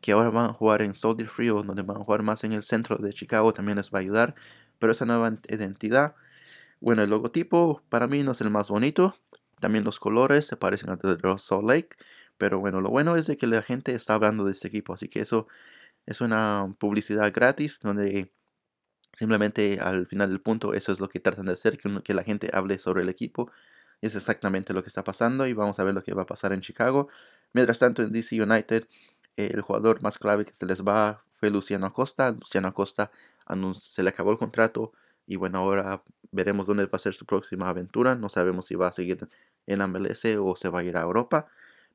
que 0.00 0.12
ahora 0.12 0.30
van 0.30 0.50
a 0.50 0.52
jugar 0.52 0.82
en 0.82 0.94
Soldier 0.94 1.28
Field, 1.28 1.66
donde 1.66 1.82
van 1.82 1.98
a 1.98 2.04
jugar 2.04 2.22
más 2.22 2.44
en 2.44 2.52
el 2.52 2.62
centro 2.62 2.96
de 2.98 3.12
Chicago, 3.12 3.52
también 3.54 3.78
les 3.78 3.90
va 3.90 3.98
a 3.98 4.02
ayudar. 4.02 4.34
Pero 4.78 4.92
esa 4.92 5.06
nueva 5.06 5.38
identidad, 5.48 6.14
bueno, 6.80 7.02
el 7.02 7.10
logotipo 7.10 7.82
para 7.88 8.06
mí 8.08 8.22
no 8.22 8.32
es 8.32 8.40
el 8.40 8.50
más 8.50 8.68
bonito. 8.68 9.16
También 9.60 9.84
los 9.84 9.98
colores 10.00 10.46
se 10.46 10.56
parecen 10.56 10.90
a 10.90 10.96
de 10.96 11.38
Salt 11.38 11.64
Lake. 11.64 11.96
Pero 12.38 12.60
bueno, 12.60 12.80
lo 12.80 12.90
bueno 12.90 13.16
es 13.16 13.26
de 13.26 13.36
que 13.36 13.46
la 13.46 13.62
gente 13.62 13.94
está 13.94 14.14
hablando 14.14 14.44
de 14.44 14.52
este 14.52 14.68
equipo, 14.68 14.92
así 14.92 15.08
que 15.08 15.20
eso 15.20 15.48
es 16.06 16.20
una 16.20 16.74
publicidad 16.78 17.32
gratis 17.32 17.78
donde 17.82 18.32
simplemente 19.12 19.80
al 19.80 20.06
final 20.06 20.30
del 20.30 20.40
punto 20.40 20.74
eso 20.74 20.92
es 20.92 21.00
lo 21.00 21.08
que 21.08 21.20
tratan 21.20 21.46
de 21.46 21.52
hacer, 21.52 21.78
que, 21.78 22.14
la 22.14 22.22
gente 22.22 22.50
hable 22.52 22.78
sobre 22.78 23.02
el 23.02 23.08
equipo. 23.08 23.50
Es 24.02 24.14
exactamente 24.14 24.72
lo 24.74 24.82
que 24.82 24.88
está 24.88 25.04
pasando 25.04 25.46
y 25.46 25.52
vamos 25.52 25.78
a 25.78 25.84
ver 25.84 25.94
lo 25.94 26.04
que 26.04 26.14
va 26.14 26.22
a 26.22 26.26
pasar 26.26 26.52
en 26.52 26.60
Chicago. 26.60 27.08
Mientras 27.52 27.78
tanto 27.78 28.02
en 28.02 28.12
DC 28.12 28.40
United 28.40 28.86
el 29.36 29.60
jugador 29.62 30.02
más 30.02 30.18
clave 30.18 30.44
que 30.44 30.54
se 30.54 30.66
les 30.66 30.82
va 30.82 31.24
fue 31.34 31.50
Luciano 31.50 31.86
Acosta. 31.86 32.32
Luciano 32.32 32.68
Acosta 32.68 33.10
se 33.74 34.02
le 34.02 34.10
acabó 34.10 34.32
el 34.32 34.38
contrato 34.38 34.92
y 35.26 35.36
bueno, 35.36 35.58
ahora 35.58 36.02
veremos 36.30 36.66
dónde 36.66 36.86
va 36.86 36.96
a 36.96 36.98
ser 36.98 37.14
su 37.14 37.26
próxima 37.26 37.68
aventura. 37.68 38.14
No 38.14 38.28
sabemos 38.28 38.66
si 38.66 38.74
va 38.74 38.88
a 38.88 38.92
seguir 38.92 39.28
en 39.66 39.80
MLS 39.80 40.24
o 40.38 40.56
se 40.56 40.68
va 40.68 40.80
a 40.80 40.84
ir 40.84 40.96
a 40.96 41.02
Europa. 41.02 41.46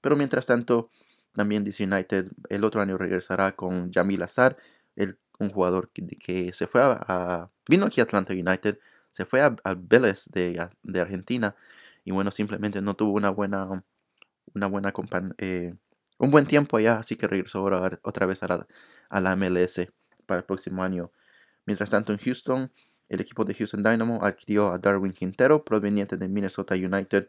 Pero 0.02 0.16
mientras 0.16 0.48
tanto, 0.48 0.90
también 1.34 1.64
DC 1.64 1.84
United 1.84 2.32
el 2.50 2.64
otro 2.64 2.82
año 2.82 2.98
regresará 2.98 3.54
con 3.54 3.92
Jamil 3.92 4.22
Azar, 4.24 4.58
el, 4.96 5.18
un 5.40 5.50
jugador 5.50 5.90
que, 5.92 6.52
se 6.54 6.68
fue 6.68 6.82
a, 6.84 7.50
vino 7.68 7.86
aquí 7.86 8.02
a 8.02 8.04
Atlanta 8.04 8.34
United, 8.34 8.80
se 9.12 9.26
fue 9.26 9.42
a, 9.42 9.56
Vélez 9.76 10.26
de, 10.32 10.68
de, 10.84 11.02
Argentina 11.02 11.56
y 12.06 12.12
bueno, 12.12 12.32
simplemente 12.32 12.82
no 12.82 12.96
tuvo 12.96 13.14
una 13.14 13.30
buena, 13.30 13.84
una 14.54 14.68
buena 14.68 14.94
eh, 15.38 15.74
un 16.18 16.32
buen 16.32 16.46
tiempo 16.46 16.78
allá, 16.78 17.00
así 17.00 17.16
que 17.16 17.28
regresó 17.28 17.60
ahora 17.60 18.00
otra 18.04 18.26
vez 18.26 18.44
a 18.44 18.48
la, 18.48 18.68
a 19.10 19.22
la 19.22 19.36
MLS 19.36 19.88
para 20.26 20.40
el 20.40 20.46
próximo 20.46 20.84
año. 20.84 21.12
Mientras 21.66 21.90
tanto 21.90 22.14
en 22.14 22.20
Houston, 22.20 22.72
el 23.10 23.22
equipo 23.22 23.44
de 23.46 23.54
Houston 23.56 23.84
Dynamo 23.84 24.24
adquirió 24.24 24.72
a 24.72 24.80
Darwin 24.80 25.14
Quintero, 25.14 25.64
proveniente 25.64 26.18
de 26.18 26.28
Minnesota 26.28 26.76
United, 26.76 27.28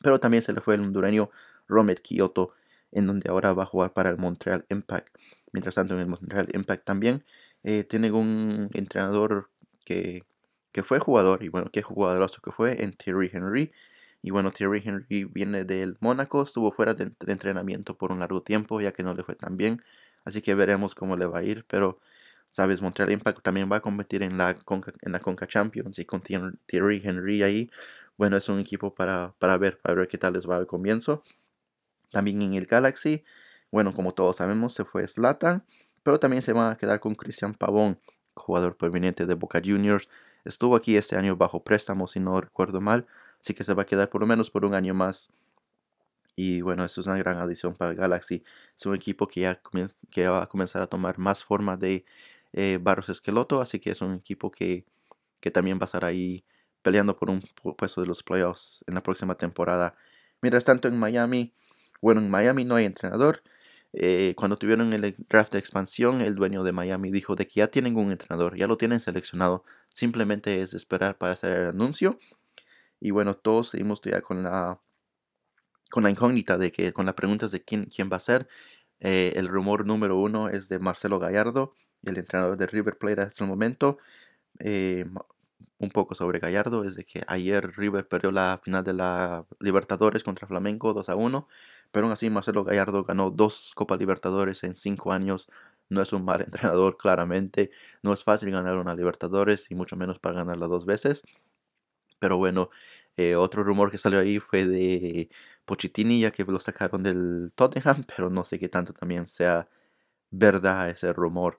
pero 0.00 0.18
también 0.18 0.42
se 0.42 0.52
le 0.52 0.60
fue 0.60 0.74
el 0.74 0.80
hondureño 0.80 1.30
Romet 1.68 2.02
Kyoto 2.02 2.52
en 2.92 3.06
donde 3.06 3.30
ahora 3.30 3.52
va 3.52 3.64
a 3.64 3.66
jugar 3.66 3.92
para 3.92 4.10
el 4.10 4.18
Montreal 4.18 4.64
Impact. 4.68 5.08
Mientras 5.52 5.74
tanto, 5.74 5.94
en 5.94 6.00
el 6.00 6.06
Montreal 6.06 6.48
Impact 6.54 6.84
también 6.84 7.24
eh, 7.64 7.84
tienen 7.84 8.14
un 8.14 8.70
entrenador 8.74 9.50
que, 9.84 10.24
fue 10.84 10.98
jugador, 10.98 11.42
y 11.42 11.48
bueno, 11.48 11.70
qué 11.72 11.82
jugadoroso 11.82 12.40
que 12.42 12.52
fue, 12.52 12.82
en 12.84 12.92
Thierry 12.92 13.30
Henry. 13.32 13.72
Y 14.22 14.30
bueno, 14.30 14.50
Thierry 14.52 14.82
Henry 14.84 15.24
viene 15.24 15.64
del 15.64 15.96
Mónaco, 16.00 16.42
estuvo 16.42 16.72
fuera 16.72 16.94
de, 16.94 17.12
entrenamiento 17.26 17.96
por 17.96 18.12
un 18.12 18.20
largo 18.20 18.42
tiempo, 18.42 18.80
ya 18.80 18.92
que 18.92 19.02
no 19.02 19.14
le 19.14 19.24
fue 19.24 19.34
tan 19.34 19.56
bien. 19.56 19.82
Así 20.24 20.42
que 20.42 20.54
veremos 20.54 20.94
cómo 20.94 21.16
le 21.16 21.26
va 21.26 21.40
a 21.40 21.42
ir, 21.42 21.64
pero 21.68 22.00
sabes, 22.50 22.82
Montreal 22.82 23.12
Impact 23.12 23.42
también 23.42 23.70
va 23.72 23.76
a 23.76 23.80
competir 23.80 24.22
en 24.22 24.38
la 24.38 24.54
Conca, 24.54 24.92
en 25.02 25.12
la 25.12 25.20
Champions 25.48 25.98
y 25.98 26.04
con 26.04 26.22
Thierry 26.22 27.02
Henry 27.04 27.42
ahí. 27.42 27.70
Bueno, 28.16 28.36
es 28.36 28.48
un 28.48 28.60
equipo 28.60 28.94
para, 28.94 29.34
para 29.38 29.56
ver, 29.58 29.78
para 29.78 29.94
ver 29.94 30.08
qué 30.08 30.18
tal 30.18 30.34
les 30.34 30.48
va 30.48 30.56
al 30.56 30.66
comienzo. 30.66 31.24
También 32.10 32.42
en 32.42 32.54
el 32.54 32.66
Galaxy, 32.66 33.24
bueno, 33.70 33.94
como 33.94 34.14
todos 34.14 34.36
sabemos, 34.36 34.74
se 34.74 34.84
fue 34.84 35.06
Slatan, 35.06 35.64
pero 36.02 36.18
también 36.18 36.42
se 36.42 36.52
va 36.52 36.72
a 36.72 36.76
quedar 36.76 37.00
con 37.00 37.14
Cristian 37.14 37.54
Pavón, 37.54 38.00
jugador 38.34 38.76
proveniente 38.76 39.26
de 39.26 39.34
Boca 39.34 39.60
Juniors. 39.64 40.08
Estuvo 40.44 40.76
aquí 40.76 40.96
este 40.96 41.16
año 41.16 41.36
bajo 41.36 41.62
préstamo, 41.62 42.06
si 42.08 42.20
no 42.20 42.40
recuerdo 42.40 42.80
mal, 42.80 43.06
así 43.40 43.54
que 43.54 43.64
se 43.64 43.74
va 43.74 43.82
a 43.82 43.86
quedar 43.86 44.08
por 44.08 44.20
lo 44.20 44.26
menos 44.26 44.50
por 44.50 44.64
un 44.64 44.74
año 44.74 44.94
más. 44.94 45.30
Y 46.34 46.62
bueno, 46.62 46.84
eso 46.84 47.00
es 47.00 47.06
una 47.06 47.18
gran 47.18 47.38
adición 47.38 47.74
para 47.74 47.90
el 47.90 47.96
Galaxy. 47.96 48.44
Es 48.76 48.86
un 48.86 48.94
equipo 48.94 49.28
que 49.28 49.42
ya 49.42 49.60
que 50.10 50.28
va 50.28 50.42
a 50.42 50.46
comenzar 50.46 50.82
a 50.82 50.86
tomar 50.86 51.18
más 51.18 51.44
forma 51.44 51.76
de 51.76 52.04
eh, 52.52 52.78
Barros 52.80 53.08
Esqueloto, 53.08 53.60
así 53.60 53.78
que 53.78 53.90
es 53.90 54.00
un 54.00 54.14
equipo 54.14 54.50
que, 54.50 54.84
que 55.40 55.50
también 55.50 55.78
va 55.78 55.82
a 55.82 55.86
estar 55.86 56.04
ahí 56.04 56.44
peleando 56.82 57.16
por 57.16 57.30
un 57.30 57.42
puesto 57.76 58.00
de 58.00 58.06
los 58.06 58.22
playoffs 58.22 58.82
en 58.86 58.94
la 58.94 59.02
próxima 59.02 59.34
temporada. 59.36 59.96
Mientras 60.40 60.64
tanto, 60.64 60.88
en 60.88 60.98
Miami, 60.98 61.52
bueno, 62.00 62.20
en 62.20 62.30
Miami 62.30 62.64
no 62.64 62.76
hay 62.76 62.84
entrenador. 62.86 63.42
Eh, 63.92 64.34
cuando 64.36 64.56
tuvieron 64.56 64.92
el 64.92 65.16
draft 65.28 65.52
de 65.52 65.58
expansión, 65.58 66.20
el 66.20 66.34
dueño 66.36 66.62
de 66.62 66.72
Miami 66.72 67.10
dijo 67.10 67.34
de 67.36 67.46
que 67.46 67.54
ya 67.60 67.68
tienen 67.68 67.96
un 67.96 68.12
entrenador, 68.12 68.56
ya 68.56 68.66
lo 68.66 68.76
tienen 68.76 69.00
seleccionado. 69.00 69.64
Simplemente 69.92 70.62
es 70.62 70.74
esperar 70.74 71.18
para 71.18 71.32
hacer 71.32 71.52
el 71.52 71.66
anuncio. 71.68 72.18
Y 73.00 73.10
bueno, 73.10 73.34
todos 73.36 73.70
seguimos 73.70 74.00
ya 74.02 74.20
con 74.22 74.42
la 74.44 74.80
con 75.90 76.04
la 76.04 76.10
incógnita 76.10 76.56
de 76.58 76.70
que 76.72 76.92
con 76.92 77.06
las 77.06 77.14
preguntas 77.16 77.50
de 77.50 77.62
quién, 77.62 77.86
quién 77.86 78.10
va 78.12 78.16
a 78.18 78.20
ser. 78.20 78.48
Eh, 79.00 79.32
el 79.36 79.48
rumor 79.48 79.86
número 79.86 80.18
uno 80.18 80.48
es 80.48 80.68
de 80.68 80.78
Marcelo 80.78 81.18
Gallardo, 81.18 81.74
el 82.04 82.18
entrenador 82.18 82.56
de 82.58 82.66
River 82.66 82.98
Plate 82.98 83.22
hasta 83.22 83.44
el 83.44 83.50
momento. 83.50 83.98
Eh, 84.60 85.06
un 85.78 85.90
poco 85.90 86.14
sobre 86.14 86.38
Gallardo 86.38 86.84
es 86.84 86.94
de 86.94 87.04
que 87.04 87.22
ayer 87.26 87.72
River 87.76 88.06
perdió 88.06 88.30
la 88.32 88.60
final 88.62 88.84
de 88.84 88.92
la 88.94 89.46
Libertadores 89.60 90.22
contra 90.24 90.46
Flamengo 90.46 90.92
2 90.92 91.08
a 91.08 91.16
1, 91.16 91.48
pero 91.92 92.06
aún 92.06 92.12
así 92.12 92.30
Marcelo 92.30 92.64
Gallardo 92.64 93.04
ganó 93.04 93.30
dos 93.30 93.72
Copas 93.74 93.98
Libertadores 93.98 94.64
en 94.64 94.74
cinco 94.74 95.12
años 95.12 95.48
no 95.90 96.00
es 96.00 96.12
un 96.12 96.24
mal 96.24 96.40
entrenador, 96.46 96.96
claramente. 96.96 97.70
No 98.02 98.14
es 98.14 98.24
fácil 98.24 98.50
ganar 98.50 98.78
una 98.78 98.94
Libertadores 98.94 99.70
y 99.70 99.74
mucho 99.74 99.96
menos 99.96 100.18
para 100.18 100.36
ganarla 100.36 100.66
dos 100.66 100.86
veces. 100.86 101.22
Pero 102.18 102.38
bueno, 102.38 102.70
eh, 103.16 103.36
otro 103.36 103.64
rumor 103.64 103.90
que 103.90 103.98
salió 103.98 104.20
ahí 104.20 104.38
fue 104.40 104.66
de 104.66 105.30
Pochettini, 105.64 106.20
ya 106.20 106.30
que 106.30 106.44
lo 106.44 106.60
sacaron 106.60 107.02
del 107.02 107.52
Tottenham, 107.54 108.04
pero 108.16 108.30
no 108.30 108.44
sé 108.44 108.58
qué 108.58 108.68
tanto 108.68 108.92
también 108.94 109.26
sea 109.26 109.68
verdad 110.30 110.90
ese 110.90 111.12
rumor. 111.12 111.58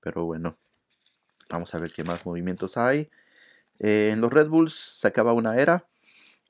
Pero 0.00 0.24
bueno, 0.24 0.56
vamos 1.50 1.74
a 1.74 1.78
ver 1.78 1.92
qué 1.92 2.04
más 2.04 2.24
movimientos 2.26 2.76
hay. 2.76 3.10
Eh, 3.80 4.10
en 4.12 4.20
los 4.20 4.32
Red 4.32 4.48
Bulls 4.48 4.74
se 4.74 5.08
acaba 5.08 5.32
una 5.32 5.56
era. 5.58 5.86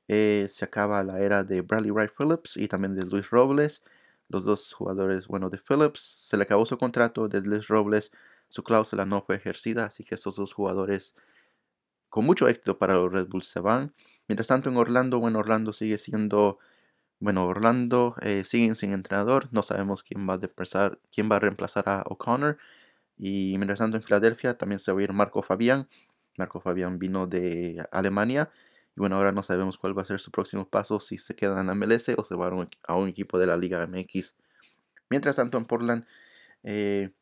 Eh, 0.09 0.49
se 0.51 0.65
acaba 0.65 1.03
la 1.05 1.21
era 1.21 1.45
de 1.45 1.61
Bradley 1.63 1.91
Wright 1.91 2.13
Phillips 2.19 2.57
y 2.57 2.69
también 2.69 2.95
de 2.95 3.07
Luis 3.07 3.31
Robles. 3.31 3.85
Los 4.29 4.45
dos 4.45 4.73
jugadores, 4.73 5.27
bueno, 5.29 5.51
de 5.51 5.59
Phillips 5.59 6.01
se 6.01 6.37
le 6.37 6.45
acabó 6.45 6.67
su 6.67 6.79
contrato, 6.79 7.29
de 7.29 7.41
Luis 7.43 7.69
Robles 7.69 8.11
su 8.49 8.65
cláusula 8.65 9.05
no 9.05 9.23
fue 9.23 9.37
ejercida, 9.37 9.87
así 9.87 10.05
que 10.05 10.15
estos 10.15 10.37
dos 10.37 10.53
jugadores 10.55 11.15
con 12.09 12.25
mucho 12.25 12.49
éxito 12.49 12.79
para 12.79 12.95
los 12.95 13.13
Red 13.13 13.29
Bulls 13.29 13.49
se 13.49 13.61
van. 13.61 13.95
Mientras 14.29 14.49
tanto 14.49 14.71
en 14.71 14.77
Orlando, 14.77 15.21
bueno, 15.21 15.39
Orlando 15.41 15.73
sigue 15.73 15.99
siendo, 15.99 16.59
bueno, 17.21 17.47
Orlando 17.47 18.17
eh, 18.23 18.45
sigue 18.45 18.75
sin 18.75 18.93
entrenador, 18.93 19.49
no 19.53 19.63
sabemos 19.63 20.03
quién 20.03 20.29
va 20.29 20.35
a, 20.35 20.99
quién 21.13 21.31
va 21.31 21.37
a 21.37 21.41
reemplazar 21.41 21.89
a 21.89 22.03
O'Connor. 22.07 22.59
Y 23.17 23.57
mientras 23.59 23.81
tanto 23.81 23.97
en 23.97 24.03
Filadelfia 24.03 24.57
también 24.59 24.79
se 24.81 24.93
va 24.93 25.01
a 25.01 25.03
ir 25.03 25.13
Marco 25.13 25.43
Fabián. 25.43 25.89
Marco 26.39 26.61
Fabián 26.61 26.99
vino 26.99 27.27
de 27.27 27.87
Alemania 27.93 28.51
y 28.99 29.01
bueno, 29.01 29.15
ahora 29.15 29.31
no 29.31 29.45
sabemos 29.45 29.79
cuál 29.79 29.97
va 29.97 30.03
a 30.03 30.07
ser 30.07 30.19
su 30.19 30.33
próximo 30.33 30.69
paso, 30.69 30.99
si 30.99 31.19
se 31.19 31.37
queda 31.37 31.61
en 31.61 31.69
MLS 31.69 32.09
o 32.17 32.25
se 32.25 32.35
va 32.35 32.49
a 32.83 32.97
un, 32.97 33.09
equipo 33.09 33.39
de 33.39 33.47
la 33.47 33.57
Liga 33.57 33.87
MX. 33.87 34.35
Mientras 35.09 35.37
tanto, 35.37 35.57
en 35.57 35.67
Portland, 35.67 36.05
eh, 36.65 37.13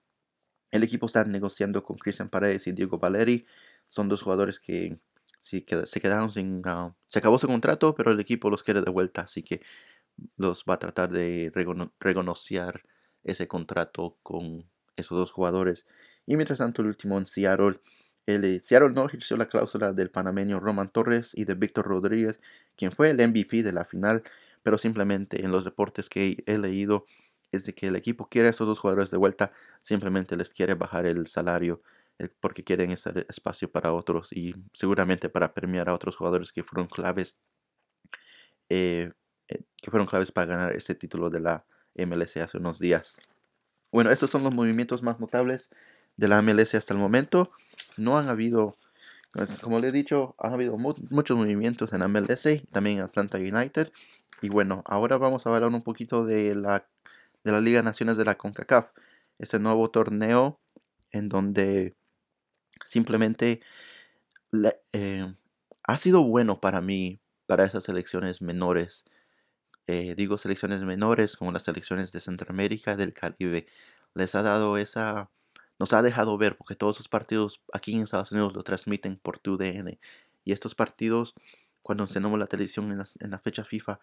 el 0.71 0.83
equipo 0.83 1.05
está 1.05 1.25
negociando 1.25 1.83
con 1.83 1.99
Christian 1.99 2.31
Paredes 2.31 2.67
y 2.67 2.73
Diego 2.73 2.99
Valeri. 2.99 3.45
Son 3.91 4.09
dos 4.09 4.23
jugadores 4.23 4.59
que 4.59 4.99
se 5.37 5.67
quedaron 5.67 6.31
sin... 6.31 6.63
Ah, 6.65 6.95
se 7.09 7.19
acabó 7.19 7.39
su 7.39 7.47
contrato, 7.47 7.95
pero 7.95 8.11
el 8.11 8.21
equipo 8.21 8.49
los 8.49 8.63
quiere 8.63 8.81
de 8.81 8.91
vuelta, 8.91 9.21
así 9.21 9.43
que 9.43 9.61
los 10.39 10.65
va 10.65 10.77
a 10.77 10.79
tratar 10.79 11.11
de 11.11 11.53
renegociar 12.01 12.85
ese 13.23 13.49
contrato 13.49 14.17
con 14.23 14.65
esos 14.97 15.19
dos 15.19 15.31
jugadores. 15.31 15.87
Y 16.25 16.37
mientras 16.37 16.61
tanto, 16.61 16.81
el 16.81 16.89
último 16.89 17.19
en 17.19 17.27
Seattle 17.27 17.81
el 18.27 18.63
Seattle 18.63 18.91
no 18.91 19.07
ejerció 19.07 19.37
la 19.37 19.49
cláusula 19.49 19.93
del 19.93 20.11
panameño 20.11 20.61
Roman 20.61 20.91
Torres 20.91 21.33
y 21.35 21.45
de 21.45 21.55
Víctor 21.55 21.87
Rodríguez, 21.87 22.41
quien 22.77 22.93
fue 22.93 23.11
el 23.11 23.27
MVP 23.27 23.63
de 23.63 23.73
la 23.73 23.85
final, 23.85 24.23
pero 24.63 24.79
simplemente 24.79 25.45
en 25.45 25.53
los 25.53 25.65
reportes 25.65 26.09
que 26.09 26.43
he 26.47 26.59
leído 26.59 27.07
es 27.53 27.65
de 27.65 27.75
que 27.75 27.87
el 27.89 27.97
equipo 27.97 28.29
quiere 28.29 28.49
a 28.49 28.51
esos 28.51 28.67
dos 28.67 28.81
jugadores 28.81 29.11
de 29.11 29.17
vuelta, 29.17 29.53
simplemente 29.83 30.37
les 30.37 30.51
quiere 30.51 30.75
bajar 30.75 31.07
el 31.07 31.27
salario 31.29 31.83
eh, 32.19 32.29
porque 32.41 32.65
quieren 32.65 32.91
ese 32.91 33.27
espacio 33.29 33.71
para 33.71 33.93
otros 33.93 34.33
y 34.33 34.55
seguramente 34.73 35.29
para 35.29 35.55
premiar 35.55 35.89
a 35.89 35.95
otros 35.95 36.17
jugadores 36.17 36.53
que 36.53 36.65
fueron 36.65 36.89
claves 36.89 37.39
eh, 38.69 39.13
eh, 39.49 39.63
que 39.77 39.91
fueron 39.91 40.09
claves 40.09 40.33
para 40.33 40.47
ganar 40.47 40.73
este 40.73 40.95
título 40.95 41.31
de 41.31 41.41
la 41.41 41.65
MLS 41.95 42.37
hace 42.39 42.59
unos 42.59 42.79
días. 42.79 43.17
Bueno, 43.93 44.11
estos 44.11 44.31
son 44.31 44.43
los 44.43 44.53
movimientos 44.53 45.03
más 45.03 45.21
notables 45.21 45.71
de 46.17 46.29
la 46.29 46.43
MLS 46.43 46.75
hasta 46.75 46.95
el 46.95 47.01
momento. 47.01 47.51
No 47.97 48.19
han 48.19 48.29
habido, 48.29 48.77
pues, 49.33 49.59
como 49.61 49.79
le 49.81 49.89
he 49.89 49.93
dicho, 49.93 50.35
han 50.39 50.53
habido 50.53 50.77
muchos 50.77 51.37
movimientos 51.37 51.93
en 51.93 52.01
MLS, 52.11 52.63
también 52.73 52.99
en 52.99 53.05
Atlanta 53.05 53.39
United. 53.39 53.93
Y 54.43 54.49
bueno, 54.49 54.83
ahora 54.87 55.17
vamos 55.19 55.47
a 55.47 55.55
hablar 55.55 55.71
un 55.71 55.83
poquito 55.83 56.25
de 56.25 56.55
la, 56.55 56.87
de 57.45 57.53
la 57.53 57.61
Liga 57.61 57.83
Naciones 57.83 58.17
de 58.17 58.25
la 58.25 58.37
CONCACAF. 58.37 58.91
Este 59.39 59.59
nuevo 59.59 59.91
torneo 59.91 60.59
en 61.13 61.29
donde 61.29 61.95
simplemente 62.85 63.61
eh, 64.93 65.35
ha 65.83 65.97
sido 65.97 66.23
bueno 66.25 66.61
para 66.61 66.81
mí, 66.81 67.21
para 67.47 67.65
esas 67.65 67.85
selecciones 67.85 68.43
menores. 68.43 69.05
Eh, 69.87 70.15
digo 70.17 70.37
selecciones 70.37 70.83
menores 70.83 71.37
como 71.37 71.53
las 71.53 71.63
selecciones 71.63 72.13
de 72.13 72.21
Centroamérica, 72.21 72.97
del 72.97 73.13
Caribe. 73.15 73.67
Les 74.15 74.35
ha 74.35 74.43
dado 74.43 74.79
esa 74.79 75.31
nos 75.79 75.93
ha 75.93 76.03
dejado 76.03 76.39
ver, 76.39 76.57
porque 76.57 76.75
todos 76.75 76.97
sus 76.97 77.09
partidos 77.09 77.61
aquí 77.73 77.95
en 77.95 78.03
Estados 78.03 78.33
Unidos 78.33 78.55
lo 78.55 78.63
transmiten 78.63 79.17
por 79.17 79.39
TUDN. 79.39 79.99
Y 80.45 80.53
estos 80.53 80.75
partidos, 80.75 81.35
cuando 81.83 82.05
encendemos 82.05 82.39
la 82.39 82.47
televisión 82.47 82.91
en 82.93 83.31
la, 83.31 83.39
fecha 83.39 83.65
FIFA, 83.65 84.01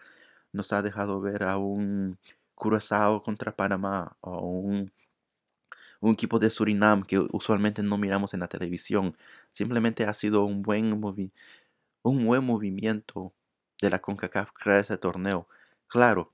nos 0.52 0.72
ha 0.74 0.82
dejado 0.82 1.22
ver 1.22 1.44
a 1.44 1.58
un 1.58 2.18
Curazao 2.56 3.24
contra 3.24 3.56
Panamá 3.56 4.16
o 4.22 4.40
un, 4.40 4.92
un 6.02 6.14
equipo 6.14 6.40
de 6.40 6.50
Surinam 6.50 7.04
que 7.04 7.20
usualmente 7.20 7.82
no 7.82 7.98
miramos 7.98 8.34
en 8.34 8.42
la 8.42 8.48
televisión. 8.48 9.18
Simplemente 9.52 10.06
ha 10.06 10.14
sido 10.14 10.46
un 10.46 10.62
buen, 10.62 10.94
un 12.04 12.26
buen 12.26 12.44
movimiento 12.44 13.34
de 13.82 13.90
la 13.90 14.00
CONCACAF 14.00 14.52
crear 14.54 14.80
ese 14.80 14.98
torneo. 14.98 15.48
Claro, 15.88 16.32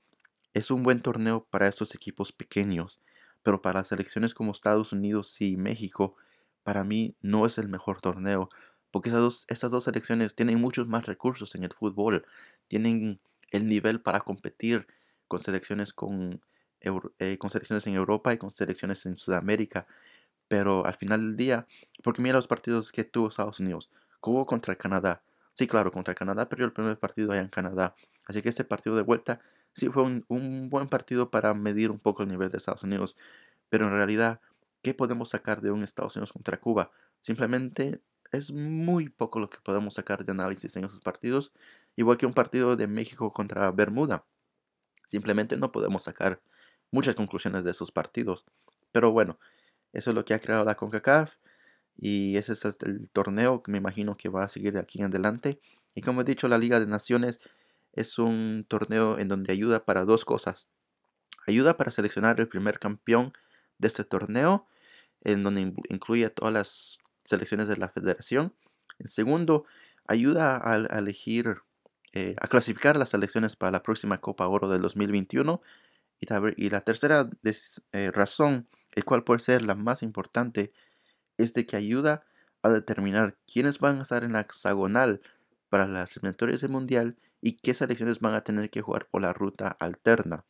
es 0.54 0.70
un 0.70 0.82
buen 0.82 1.00
torneo 1.00 1.46
para 1.50 1.68
estos 1.68 1.94
equipos 1.94 2.32
pequeños 2.32 3.00
pero 3.42 3.62
para 3.62 3.84
selecciones 3.84 4.34
como 4.34 4.52
Estados 4.52 4.92
Unidos 4.92 5.40
y 5.40 5.56
México, 5.56 6.16
para 6.62 6.84
mí 6.84 7.16
no 7.22 7.46
es 7.46 7.58
el 7.58 7.68
mejor 7.68 8.00
torneo, 8.00 8.50
porque 8.90 9.08
esas 9.08 9.20
dos, 9.20 9.44
estas 9.48 9.70
dos 9.70 9.84
selecciones 9.84 10.34
tienen 10.34 10.60
muchos 10.60 10.86
más 10.88 11.06
recursos 11.06 11.54
en 11.54 11.64
el 11.64 11.72
fútbol, 11.72 12.26
tienen 12.68 13.20
el 13.50 13.68
nivel 13.68 14.00
para 14.00 14.20
competir 14.20 14.86
con 15.28 15.40
selecciones 15.40 15.92
con, 15.92 16.40
eh, 16.80 17.38
con 17.38 17.50
selecciones 17.50 17.86
en 17.86 17.94
Europa 17.94 18.32
y 18.32 18.38
con 18.38 18.50
selecciones 18.50 19.06
en 19.06 19.16
Sudamérica, 19.16 19.86
pero 20.48 20.84
al 20.86 20.96
final 20.96 21.20
del 21.20 21.36
día, 21.36 21.66
porque 22.02 22.22
mira 22.22 22.36
los 22.36 22.48
partidos 22.48 22.90
que 22.92 23.04
tuvo 23.04 23.28
Estados 23.28 23.60
Unidos, 23.60 23.90
jugó 24.20 24.46
contra 24.46 24.74
Canadá, 24.74 25.22
sí 25.54 25.66
claro, 25.66 25.92
contra 25.92 26.14
Canadá 26.14 26.48
perdió 26.48 26.66
el 26.66 26.72
primer 26.72 26.98
partido 26.98 27.32
allá 27.32 27.42
en 27.42 27.48
Canadá, 27.48 27.94
así 28.26 28.42
que 28.42 28.48
este 28.48 28.64
partido 28.64 28.96
de 28.96 29.02
vuelta 29.02 29.40
sí 29.80 29.88
fue 29.88 30.02
un, 30.02 30.68
buen 30.70 30.88
partido 30.88 31.30
para 31.30 31.54
medir 31.54 31.90
un 31.90 31.98
poco 31.98 32.22
el 32.22 32.28
nivel 32.28 32.50
de 32.50 32.58
Estados 32.58 32.82
Unidos, 32.82 33.16
pero 33.70 33.86
en 33.86 33.92
realidad, 33.92 34.40
¿qué 34.82 34.94
podemos 34.94 35.30
sacar 35.30 35.62
de 35.62 35.70
un 35.70 35.82
Estados 35.82 36.16
Unidos 36.16 36.32
contra 36.32 36.60
Cuba? 36.60 36.90
Simplemente 37.20 38.00
es 38.30 38.52
muy 38.52 39.08
poco 39.08 39.40
lo 39.40 39.48
que 39.50 39.58
podemos 39.62 39.94
sacar 39.94 40.24
de 40.24 40.32
análisis 40.32 40.76
en 40.76 40.84
esos 40.84 41.00
partidos, 41.00 41.52
igual 41.96 42.18
que 42.18 42.26
un 42.26 42.34
partido 42.34 42.76
de 42.76 42.86
México 42.86 43.32
contra 43.32 43.70
Bermuda. 43.72 44.24
Simplemente 45.08 45.56
no 45.56 45.72
podemos 45.72 46.04
sacar 46.04 46.40
muchas 46.90 47.14
conclusiones 47.14 47.64
de 47.64 47.70
esos 47.70 47.90
partidos. 47.90 48.44
Pero 48.92 49.12
bueno, 49.12 49.38
eso 49.92 50.10
es 50.10 50.14
lo 50.14 50.24
que 50.24 50.34
ha 50.34 50.40
creado 50.40 50.64
la 50.64 50.76
CONCACAF 50.76 51.32
y 51.96 52.36
ese 52.36 52.52
es 52.52 52.64
el 52.64 53.08
torneo 53.12 53.62
que 53.62 53.72
me 53.72 53.78
imagino 53.78 54.16
que 54.16 54.28
va 54.28 54.44
a 54.44 54.48
seguir 54.48 54.76
aquí 54.78 55.00
en 55.00 55.06
adelante. 55.06 55.60
Y 55.94 56.02
como 56.02 56.20
he 56.20 56.24
dicho, 56.24 56.48
la 56.48 56.58
Liga 56.58 56.78
de 56.78 56.86
Naciones 56.86 57.40
es 57.92 58.18
un 58.18 58.64
torneo 58.68 59.18
en 59.18 59.28
donde 59.28 59.52
ayuda 59.52 59.84
para 59.84 60.04
dos 60.04 60.24
cosas. 60.24 60.68
Ayuda 61.46 61.76
para 61.76 61.90
seleccionar 61.90 62.40
el 62.40 62.48
primer 62.48 62.78
campeón 62.78 63.32
de 63.78 63.88
este 63.88 64.04
torneo, 64.04 64.66
en 65.22 65.42
donde 65.42 65.74
incluye 65.88 66.26
a 66.26 66.30
todas 66.30 66.52
las 66.52 66.98
selecciones 67.24 67.68
de 67.68 67.76
la 67.76 67.88
federación. 67.88 68.54
En 68.98 69.08
segundo, 69.08 69.64
ayuda 70.06 70.60
a, 70.62 70.98
elegir, 70.98 71.62
eh, 72.12 72.36
a 72.40 72.48
clasificar 72.48 72.96
las 72.96 73.10
selecciones 73.10 73.56
para 73.56 73.72
la 73.72 73.82
próxima 73.82 74.18
Copa 74.18 74.46
Oro 74.46 74.68
del 74.68 74.82
2021. 74.82 75.62
Y, 76.20 76.68
la 76.68 76.82
tercera 76.82 77.30
eh, 77.92 78.10
razón, 78.12 78.68
el 78.92 79.04
cual 79.04 79.24
puede 79.24 79.40
ser 79.40 79.62
la 79.62 79.74
más 79.74 80.02
importante, 80.02 80.72
es 81.38 81.54
de 81.54 81.66
que 81.66 81.76
ayuda 81.76 82.24
a 82.62 82.68
determinar 82.68 83.38
quiénes 83.50 83.78
van 83.78 83.98
a 83.98 84.02
estar 84.02 84.22
en 84.24 84.32
la 84.32 84.40
hexagonal 84.40 85.22
para 85.70 85.86
las 85.86 86.14
eliminatorias 86.16 86.60
del 86.60 86.70
Mundial 86.70 87.16
y 87.40 87.56
qué 87.58 87.74
selecciones 87.74 88.20
van 88.20 88.34
a 88.34 88.42
tener 88.42 88.70
que 88.70 88.82
jugar 88.82 89.06
por 89.06 89.22
la 89.22 89.32
ruta 89.32 89.76
alterna. 89.78 90.44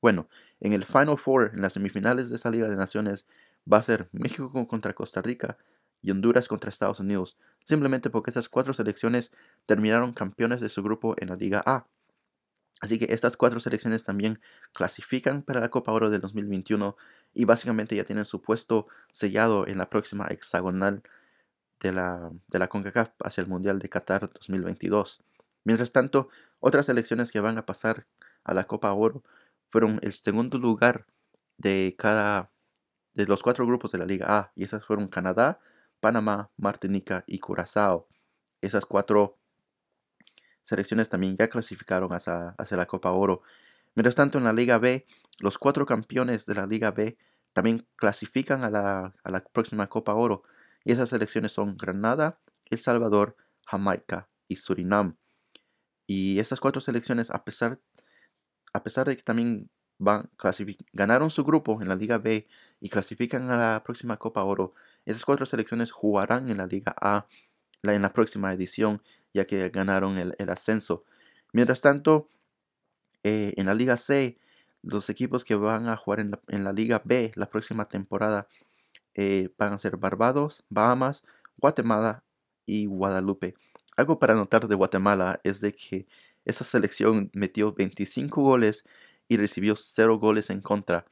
Bueno, 0.00 0.28
en 0.60 0.72
el 0.72 0.84
Final 0.84 1.18
Four, 1.18 1.52
en 1.54 1.62
las 1.62 1.72
semifinales 1.72 2.30
de 2.30 2.36
esa 2.36 2.50
Liga 2.50 2.68
de 2.68 2.76
Naciones, 2.76 3.26
va 3.70 3.78
a 3.78 3.82
ser 3.82 4.08
México 4.12 4.66
contra 4.68 4.94
Costa 4.94 5.22
Rica 5.22 5.58
y 6.02 6.10
Honduras 6.10 6.48
contra 6.48 6.70
Estados 6.70 7.00
Unidos, 7.00 7.36
simplemente 7.64 8.10
porque 8.10 8.30
esas 8.30 8.48
cuatro 8.48 8.72
selecciones 8.74 9.32
terminaron 9.66 10.12
campeones 10.12 10.60
de 10.60 10.68
su 10.68 10.82
grupo 10.82 11.14
en 11.18 11.28
la 11.28 11.36
Liga 11.36 11.62
A. 11.66 11.86
Así 12.80 12.98
que 12.98 13.12
estas 13.12 13.36
cuatro 13.36 13.58
selecciones 13.58 14.04
también 14.04 14.40
clasifican 14.72 15.42
para 15.42 15.60
la 15.60 15.68
Copa 15.68 15.92
Oro 15.92 16.10
del 16.10 16.20
2021 16.20 16.96
y 17.34 17.44
básicamente 17.44 17.96
ya 17.96 18.04
tienen 18.04 18.24
su 18.24 18.40
puesto 18.40 18.86
sellado 19.12 19.66
en 19.66 19.78
la 19.78 19.90
próxima 19.90 20.26
hexagonal 20.28 21.02
de 21.80 21.92
la, 21.92 22.30
de 22.46 22.58
la 22.58 22.68
CONCACAF 22.68 23.10
hacia 23.24 23.40
el 23.40 23.48
Mundial 23.48 23.80
de 23.80 23.88
Qatar 23.88 24.30
2022. 24.32 25.22
Mientras 25.68 25.92
tanto, 25.92 26.30
otras 26.60 26.86
selecciones 26.86 27.30
que 27.30 27.40
van 27.40 27.58
a 27.58 27.66
pasar 27.66 28.06
a 28.42 28.54
la 28.54 28.64
Copa 28.64 28.90
Oro 28.94 29.22
fueron 29.68 29.98
el 30.00 30.14
segundo 30.14 30.56
lugar 30.56 31.04
de 31.58 31.94
cada 31.98 32.50
de 33.12 33.26
los 33.26 33.42
cuatro 33.42 33.66
grupos 33.66 33.92
de 33.92 33.98
la 33.98 34.06
Liga 34.06 34.38
A 34.38 34.52
y 34.54 34.64
esas 34.64 34.86
fueron 34.86 35.08
Canadá, 35.08 35.60
Panamá, 36.00 36.50
Martinica 36.56 37.22
y 37.26 37.38
Curazao. 37.40 38.08
Esas 38.62 38.86
cuatro 38.86 39.36
selecciones 40.62 41.10
también 41.10 41.36
ya 41.36 41.50
clasificaron 41.50 42.14
hacia, 42.14 42.54
hacia, 42.56 42.78
la 42.78 42.86
Copa 42.86 43.10
Oro. 43.10 43.42
Mientras 43.94 44.14
tanto, 44.14 44.38
en 44.38 44.44
la 44.44 44.54
Liga 44.54 44.78
B, 44.78 45.04
los 45.38 45.58
cuatro 45.58 45.84
campeones 45.84 46.46
de 46.46 46.54
la 46.54 46.66
Liga 46.66 46.92
B 46.92 47.18
también 47.52 47.86
clasifican 47.96 48.64
a 48.64 48.70
la, 48.70 49.14
a 49.22 49.30
la 49.30 49.44
próxima 49.44 49.86
Copa 49.88 50.14
Oro. 50.14 50.44
Y 50.82 50.92
esas 50.92 51.10
selecciones 51.10 51.52
son 51.52 51.76
Granada, 51.76 52.38
El 52.64 52.78
Salvador, 52.78 53.36
Jamaica 53.66 54.30
y 54.48 54.56
Surinam. 54.56 55.18
Y 56.08 56.40
estas 56.40 56.58
cuatro 56.58 56.80
selecciones, 56.80 57.30
a 57.30 57.44
pesar, 57.44 57.78
a 58.72 58.82
pesar 58.82 59.06
de 59.06 59.16
que 59.16 59.22
también 59.22 59.68
van, 59.98 60.30
ganaron 60.94 61.30
su 61.30 61.44
grupo 61.44 61.82
en 61.82 61.88
la 61.88 61.96
Liga 61.96 62.16
B 62.16 62.48
y 62.80 62.88
clasifican 62.88 63.50
a 63.50 63.58
la 63.58 63.84
próxima 63.84 64.16
Copa 64.16 64.42
Oro, 64.42 64.74
esas 65.04 65.24
cuatro 65.26 65.44
selecciones 65.44 65.92
jugarán 65.92 66.48
en 66.48 66.56
la 66.56 66.66
Liga 66.66 66.96
A 66.98 67.26
en 67.82 68.02
la 68.02 68.12
próxima 68.12 68.52
edición, 68.54 69.02
ya 69.34 69.46
que 69.46 69.68
ganaron 69.68 70.16
el, 70.18 70.50
ascenso. 70.50 71.04
Mientras 71.52 71.82
tanto, 71.82 72.28
eh, 73.22 73.52
en 73.56 73.66
la 73.66 73.74
Liga 73.74 73.98
C, 73.98 74.38
los 74.82 75.10
equipos 75.10 75.44
que 75.44 75.56
van 75.56 75.88
a 75.88 75.96
jugar 75.96 76.20
en 76.20 76.64
la, 76.64 76.72
Liga 76.72 77.02
B 77.04 77.32
la 77.34 77.50
próxima 77.50 77.86
temporada 77.86 78.48
eh, 79.14 79.50
van 79.58 79.74
a 79.74 79.78
ser 79.78 79.98
Barbados, 79.98 80.64
Bahamas, 80.70 81.22
Guatemala 81.58 82.24
y 82.64 82.86
Guadalupe. 82.86 83.54
Algo 83.98 84.20
para 84.20 84.34
notar 84.34 84.68
de 84.68 84.76
Guatemala 84.76 85.40
es 85.42 85.60
de 85.60 85.74
que 85.74 86.06
esa 86.44 86.62
selección 86.62 87.30
metió 87.34 87.72
25 87.74 88.40
goles 88.42 88.84
y 89.26 89.36
recibió 89.36 89.74
0 89.74 90.20
goles 90.20 90.50
en 90.50 90.60
contra. 90.60 91.04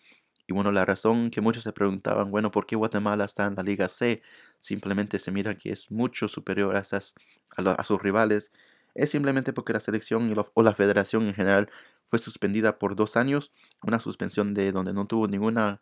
Y 0.46 0.52
bueno, 0.52 0.70
la 0.70 0.84
razón 0.84 1.30
que 1.32 1.40
muchos 1.40 1.64
se 1.64 1.72
preguntaban, 1.72 2.30
bueno, 2.30 2.52
¿por 2.52 2.64
qué 2.64 2.76
Guatemala 2.76 3.24
está 3.24 3.46
en 3.46 3.56
la 3.56 3.64
Liga 3.64 3.88
C? 3.88 4.22
Simplemente 4.60 5.18
se 5.18 5.32
mira 5.32 5.58
que 5.58 5.72
es 5.72 5.90
mucho 5.90 6.28
superior 6.28 6.76
a, 6.76 6.78
esas, 6.78 7.14
a, 7.56 7.82
sus 7.82 8.00
rivales. 8.00 8.52
Es 8.94 9.10
simplemente 9.10 9.52
porque 9.52 9.72
la 9.72 9.80
selección 9.80 10.32
o 10.54 10.62
la 10.62 10.74
federación 10.74 11.26
en 11.26 11.34
general 11.34 11.68
fue 12.08 12.20
suspendida 12.20 12.78
por 12.78 12.94
dos 12.94 13.16
años. 13.16 13.52
Una 13.82 13.98
suspensión 13.98 14.54
de 14.54 14.70
donde 14.70 14.92
no 14.92 15.08
tuvo 15.08 15.26
ninguna 15.26 15.80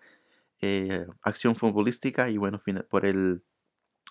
eh, 0.62 1.06
acción 1.20 1.54
futbolística 1.54 2.30
y 2.30 2.38
bueno, 2.38 2.62
por 2.88 3.04
el 3.04 3.42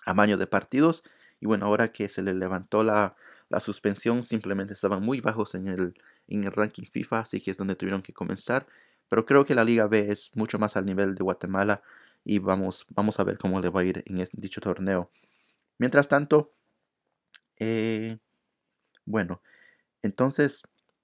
amaño 0.06 0.36
de 0.36 0.46
partidos. 0.46 1.02
Y 1.40 1.46
bueno, 1.46 1.66
ahora 1.66 1.92
que 1.92 2.08
se 2.08 2.22
le 2.22 2.34
levantó 2.34 2.82
la, 2.82 3.16
la 3.48 3.60
suspensión, 3.60 4.22
simplemente 4.22 4.74
estaban 4.74 5.02
muy 5.02 5.20
bajos 5.20 5.54
en 5.54 5.68
el, 5.68 5.94
en 6.28 6.44
el 6.44 6.52
ranking 6.52 6.84
FIFA, 6.84 7.20
así 7.20 7.40
que 7.40 7.50
es 7.50 7.56
donde 7.56 7.76
tuvieron 7.76 8.02
que 8.02 8.12
comenzar. 8.12 8.66
Pero 9.08 9.26
creo 9.26 9.44
que 9.44 9.54
la 9.54 9.64
Liga 9.64 9.86
B 9.86 10.10
es 10.10 10.30
mucho 10.34 10.58
más 10.58 10.76
al 10.76 10.86
nivel 10.86 11.14
de 11.14 11.22
Guatemala 11.22 11.82
y 12.24 12.38
vamos, 12.38 12.86
vamos 12.90 13.20
a 13.20 13.24
ver 13.24 13.38
cómo 13.38 13.60
le 13.60 13.68
va 13.68 13.80
a 13.80 13.84
ir 13.84 14.02
en 14.06 14.24
dicho 14.32 14.60
torneo. 14.60 15.10
Mientras 15.78 16.08
tanto, 16.08 16.52
eh, 17.58 18.18
bueno, 19.04 19.42
entonces 20.02 20.62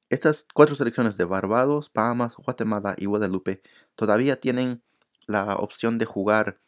estas 0.08 0.46
cuatro 0.52 0.74
selecciones 0.74 1.16
de 1.16 1.24
Barbados, 1.24 1.90
Bahamas, 1.94 2.36
Guatemala 2.36 2.94
y 2.98 3.06
Guadalupe 3.06 3.62
todavía 3.94 4.40
tienen 4.40 4.82
la 5.26 5.56
opción 5.56 5.98
de 5.98 6.06
jugar 6.06 6.58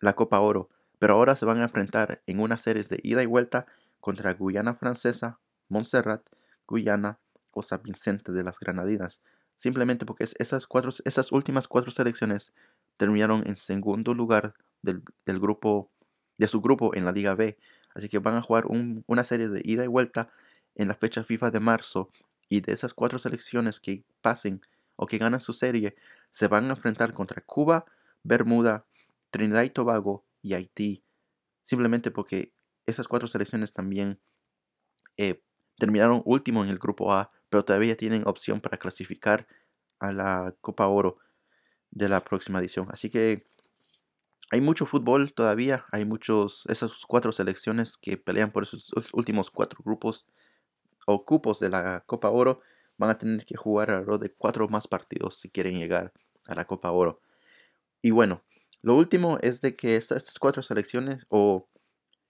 la 0.00 0.14
Copa 0.14 0.40
Oro, 0.40 0.68
pero 0.98 1.14
ahora 1.14 1.36
se 1.36 1.44
van 1.44 1.60
a 1.60 1.64
enfrentar 1.64 2.22
en 2.26 2.40
una 2.40 2.58
serie 2.58 2.82
de 2.82 3.00
ida 3.02 3.22
y 3.22 3.26
vuelta 3.26 3.66
contra 4.00 4.34
Guyana 4.34 4.74
Francesa, 4.74 5.38
Montserrat, 5.68 6.22
Guyana 6.66 7.18
o 7.50 7.62
San 7.62 7.82
Vicente 7.82 8.32
de 8.32 8.44
las 8.44 8.58
Granadinas 8.58 9.20
simplemente 9.56 10.06
porque 10.06 10.28
esas, 10.38 10.66
cuatro, 10.66 10.92
esas 11.04 11.32
últimas 11.32 11.66
cuatro 11.66 11.90
selecciones 11.90 12.52
terminaron 12.96 13.42
en 13.46 13.56
segundo 13.56 14.14
lugar 14.14 14.54
del, 14.82 15.02
grupo, 15.26 15.90
de 16.38 16.48
su 16.48 16.60
grupo 16.60 16.94
en 16.94 17.04
la 17.04 17.12
Liga 17.12 17.34
B. 17.34 17.58
Así 17.94 18.08
que 18.08 18.18
van 18.18 18.36
a 18.36 18.42
jugar 18.42 18.66
una 18.68 19.24
serie 19.24 19.48
de 19.48 19.62
ida 19.64 19.84
y 19.84 19.88
vuelta 19.88 20.30
en 20.74 20.88
la 20.88 20.94
fecha 20.94 21.24
FIFA 21.24 21.50
de 21.50 21.60
marzo. 21.60 22.10
Y 22.48 22.60
de 22.60 22.72
esas 22.72 22.94
cuatro 22.94 23.18
selecciones 23.18 23.80
que 23.80 24.04
pasen 24.20 24.60
o 24.94 25.06
que 25.06 25.18
ganan 25.18 25.40
su 25.40 25.52
serie, 25.52 25.96
se 26.30 26.46
van 26.46 26.66
a 26.66 26.74
enfrentar 26.74 27.12
contra 27.12 27.42
Cuba, 27.42 27.86
Bermuda, 28.22 28.84
Trinidad 29.30 29.62
y 29.62 29.70
Tobago 29.70 30.24
y 30.46 30.54
Haití. 30.54 31.04
Simplemente 31.64 32.10
porque 32.10 32.52
esas 32.84 33.08
cuatro 33.08 33.26
selecciones 33.26 33.72
también 33.72 34.20
eh, 35.16 35.42
terminaron 35.78 36.22
último 36.24 36.62
en 36.62 36.70
el 36.70 36.78
grupo 36.78 37.12
A 37.12 37.32
pero 37.48 37.64
todavía 37.64 37.96
tienen 37.96 38.26
opción 38.26 38.60
para 38.60 38.78
clasificar 38.78 39.46
a 39.98 40.12
la 40.12 40.54
Copa 40.60 40.86
Oro 40.88 41.18
de 41.90 42.08
la 42.08 42.22
próxima 42.24 42.58
edición. 42.58 42.88
Así 42.90 43.10
que 43.10 43.46
hay 44.50 44.60
mucho 44.60 44.86
fútbol 44.86 45.32
todavía, 45.32 45.86
hay 45.90 46.04
muchos, 46.04 46.64
esas 46.68 46.92
cuatro 47.06 47.32
selecciones 47.32 47.96
que 47.96 48.16
pelean 48.16 48.52
por 48.52 48.64
esos 48.64 48.92
últimos 49.12 49.50
cuatro 49.50 49.80
grupos 49.84 50.26
o 51.06 51.24
cupos 51.24 51.60
de 51.60 51.68
la 51.68 52.02
Copa 52.06 52.30
Oro 52.30 52.60
van 52.98 53.10
a 53.10 53.18
tener 53.18 53.44
que 53.46 53.56
jugar 53.56 53.90
alrededor 53.90 54.20
de 54.20 54.32
cuatro 54.32 54.68
más 54.68 54.88
partidos 54.88 55.36
si 55.38 55.50
quieren 55.50 55.78
llegar 55.78 56.12
a 56.46 56.54
la 56.54 56.64
Copa 56.64 56.90
Oro. 56.90 57.20
Y 58.02 58.10
bueno, 58.10 58.42
lo 58.86 58.94
último 58.94 59.38
es 59.42 59.60
de 59.60 59.74
que 59.74 59.96
estas, 59.96 60.38
cuatro 60.38 60.62
selecciones 60.62 61.26
o 61.28 61.68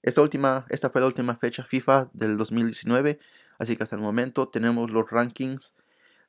esta 0.02 0.22
última, 0.22 0.64
esta 0.70 0.90
fue 0.90 1.00
la 1.00 1.06
última 1.06 1.36
fecha 1.36 1.64
FIFA 1.64 2.10
del 2.12 2.38
2019 2.38 3.18
Así 3.58 3.76
que 3.76 3.82
hasta 3.82 3.96
el 3.96 4.02
momento 4.02 4.48
tenemos 4.48 4.90
los 4.90 5.10
rankings 5.10 5.74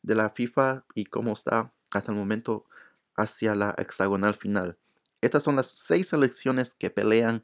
de 0.01 0.15
la 0.15 0.29
FIFA 0.29 0.85
y 0.95 1.05
cómo 1.05 1.33
está 1.33 1.71
hasta 1.91 2.11
el 2.11 2.17
momento 2.17 2.65
hacia 3.15 3.55
la 3.55 3.75
hexagonal 3.77 4.35
final. 4.35 4.77
Estas 5.21 5.43
son 5.43 5.55
las 5.55 5.67
seis 5.67 6.09
selecciones 6.09 6.75
que 6.75 6.89
pelean 6.89 7.41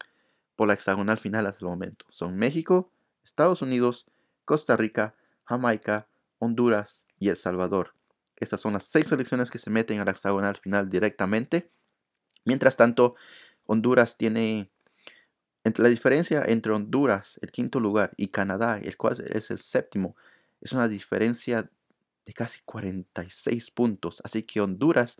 por 0.55 0.67
la 0.67 0.75
hexagonal 0.75 1.19
final 1.19 1.47
hasta 1.47 1.59
el 1.59 1.69
momento. 1.69 2.05
Son 2.09 2.37
México, 2.37 2.91
Estados 3.23 3.61
Unidos, 3.61 4.05
Costa 4.45 4.77
Rica, 4.77 5.15
Jamaica, 5.45 6.07
Honduras 6.39 7.05
y 7.19 7.29
El 7.29 7.35
Salvador. 7.35 7.95
Estas 8.35 8.61
son 8.61 8.73
las 8.73 8.83
seis 8.83 9.07
selecciones 9.07 9.49
que 9.49 9.57
se 9.57 9.69
meten 9.69 9.99
a 9.99 10.05
la 10.05 10.11
hexagonal 10.11 10.57
final 10.57 10.89
directamente. 10.89 11.71
Mientras 12.45 12.77
tanto, 12.77 13.15
Honduras 13.65 14.17
tiene 14.17 14.69
la 15.63 15.89
diferencia 15.89 16.43
entre 16.45 16.73
Honduras, 16.73 17.39
el 17.41 17.51
quinto 17.51 17.79
lugar, 17.79 18.11
y 18.17 18.27
Canadá, 18.27 18.79
el 18.79 18.97
cual 18.97 19.23
es 19.33 19.49
el 19.49 19.59
séptimo, 19.59 20.15
es 20.61 20.73
una 20.73 20.87
diferencia 20.87 21.69
de 22.25 22.33
casi 22.33 22.61
46 22.65 23.71
puntos. 23.71 24.21
Así 24.23 24.43
que 24.43 24.61
Honduras 24.61 25.17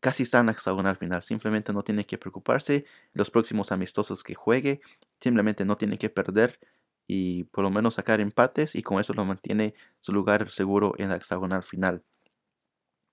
casi 0.00 0.24
está 0.24 0.40
en 0.40 0.46
la 0.46 0.52
hexagonal 0.52 0.96
final. 0.96 1.22
Simplemente 1.22 1.72
no 1.72 1.82
tiene 1.82 2.04
que 2.06 2.18
preocuparse 2.18 2.84
los 3.14 3.30
próximos 3.30 3.72
amistosos 3.72 4.22
que 4.22 4.34
juegue. 4.34 4.80
Simplemente 5.20 5.64
no 5.64 5.76
tiene 5.76 5.98
que 5.98 6.10
perder 6.10 6.58
y 7.06 7.44
por 7.44 7.64
lo 7.64 7.70
menos 7.70 7.94
sacar 7.94 8.20
empates 8.20 8.74
y 8.74 8.82
con 8.82 9.00
eso 9.00 9.14
lo 9.14 9.24
mantiene 9.24 9.74
su 10.00 10.12
lugar 10.12 10.50
seguro 10.50 10.94
en 10.98 11.08
la 11.10 11.16
hexagonal 11.16 11.62
final. 11.62 12.02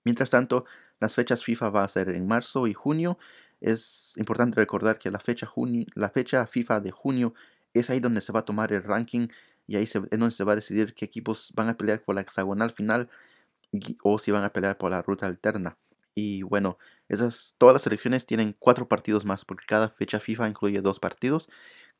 Mientras 0.04 0.30
tanto, 0.30 0.64
las 1.00 1.14
fechas 1.14 1.42
FIFA 1.42 1.70
va 1.70 1.84
a 1.84 1.88
ser 1.88 2.10
en 2.10 2.26
marzo 2.26 2.66
y 2.66 2.74
junio 2.74 3.18
es 3.62 4.14
importante 4.16 4.56
recordar 4.56 4.98
que 4.98 5.10
la 5.10 5.20
fecha, 5.20 5.50
la 5.94 6.10
fecha 6.10 6.46
FIFA 6.46 6.80
de 6.80 6.90
junio 6.90 7.34
es 7.74 7.90
ahí 7.90 8.00
donde 8.00 8.20
se 8.20 8.32
va 8.32 8.40
a 8.40 8.44
tomar 8.44 8.72
el 8.72 8.82
ranking 8.82 9.28
y 9.66 9.76
ahí 9.76 9.84
es 9.84 9.92
donde 9.92 10.30
se 10.32 10.44
va 10.44 10.52
a 10.52 10.56
decidir 10.56 10.94
qué 10.94 11.04
equipos 11.04 11.52
van 11.54 11.68
a 11.68 11.76
pelear 11.76 12.02
por 12.02 12.14
la 12.14 12.22
hexagonal 12.22 12.72
final 12.72 13.08
o 14.02 14.18
si 14.18 14.30
van 14.30 14.44
a 14.44 14.50
pelear 14.52 14.76
por 14.78 14.90
la 14.90 15.02
ruta 15.02 15.26
alterna. 15.26 15.76
Y 16.14 16.42
bueno, 16.42 16.78
esas, 17.08 17.54
todas 17.58 17.74
las 17.74 17.82
selecciones 17.82 18.26
tienen 18.26 18.54
cuatro 18.58 18.88
partidos 18.88 19.24
más 19.24 19.44
porque 19.44 19.64
cada 19.66 19.88
fecha 19.90 20.20
FIFA 20.20 20.48
incluye 20.48 20.80
dos 20.82 21.00
partidos. 21.00 21.48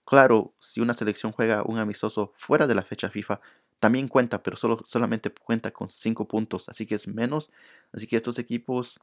Claro, 0.04 0.54
si 0.60 0.80
una 0.80 0.94
selección 0.94 1.32
juega 1.32 1.62
un 1.64 1.78
amistoso 1.78 2.32
fuera 2.36 2.66
de 2.66 2.74
la 2.74 2.82
fecha 2.82 3.10
FIFA, 3.10 3.40
también 3.80 4.08
cuenta, 4.08 4.42
pero 4.42 4.56
solo, 4.56 4.80
solamente 4.86 5.30
cuenta 5.32 5.70
con 5.72 5.88
cinco 5.88 6.28
puntos, 6.28 6.68
así 6.68 6.86
que 6.86 6.96
es 6.96 7.08
menos. 7.08 7.50
Así 7.92 8.06
que 8.06 8.16
estos 8.16 8.38
equipos 8.38 9.00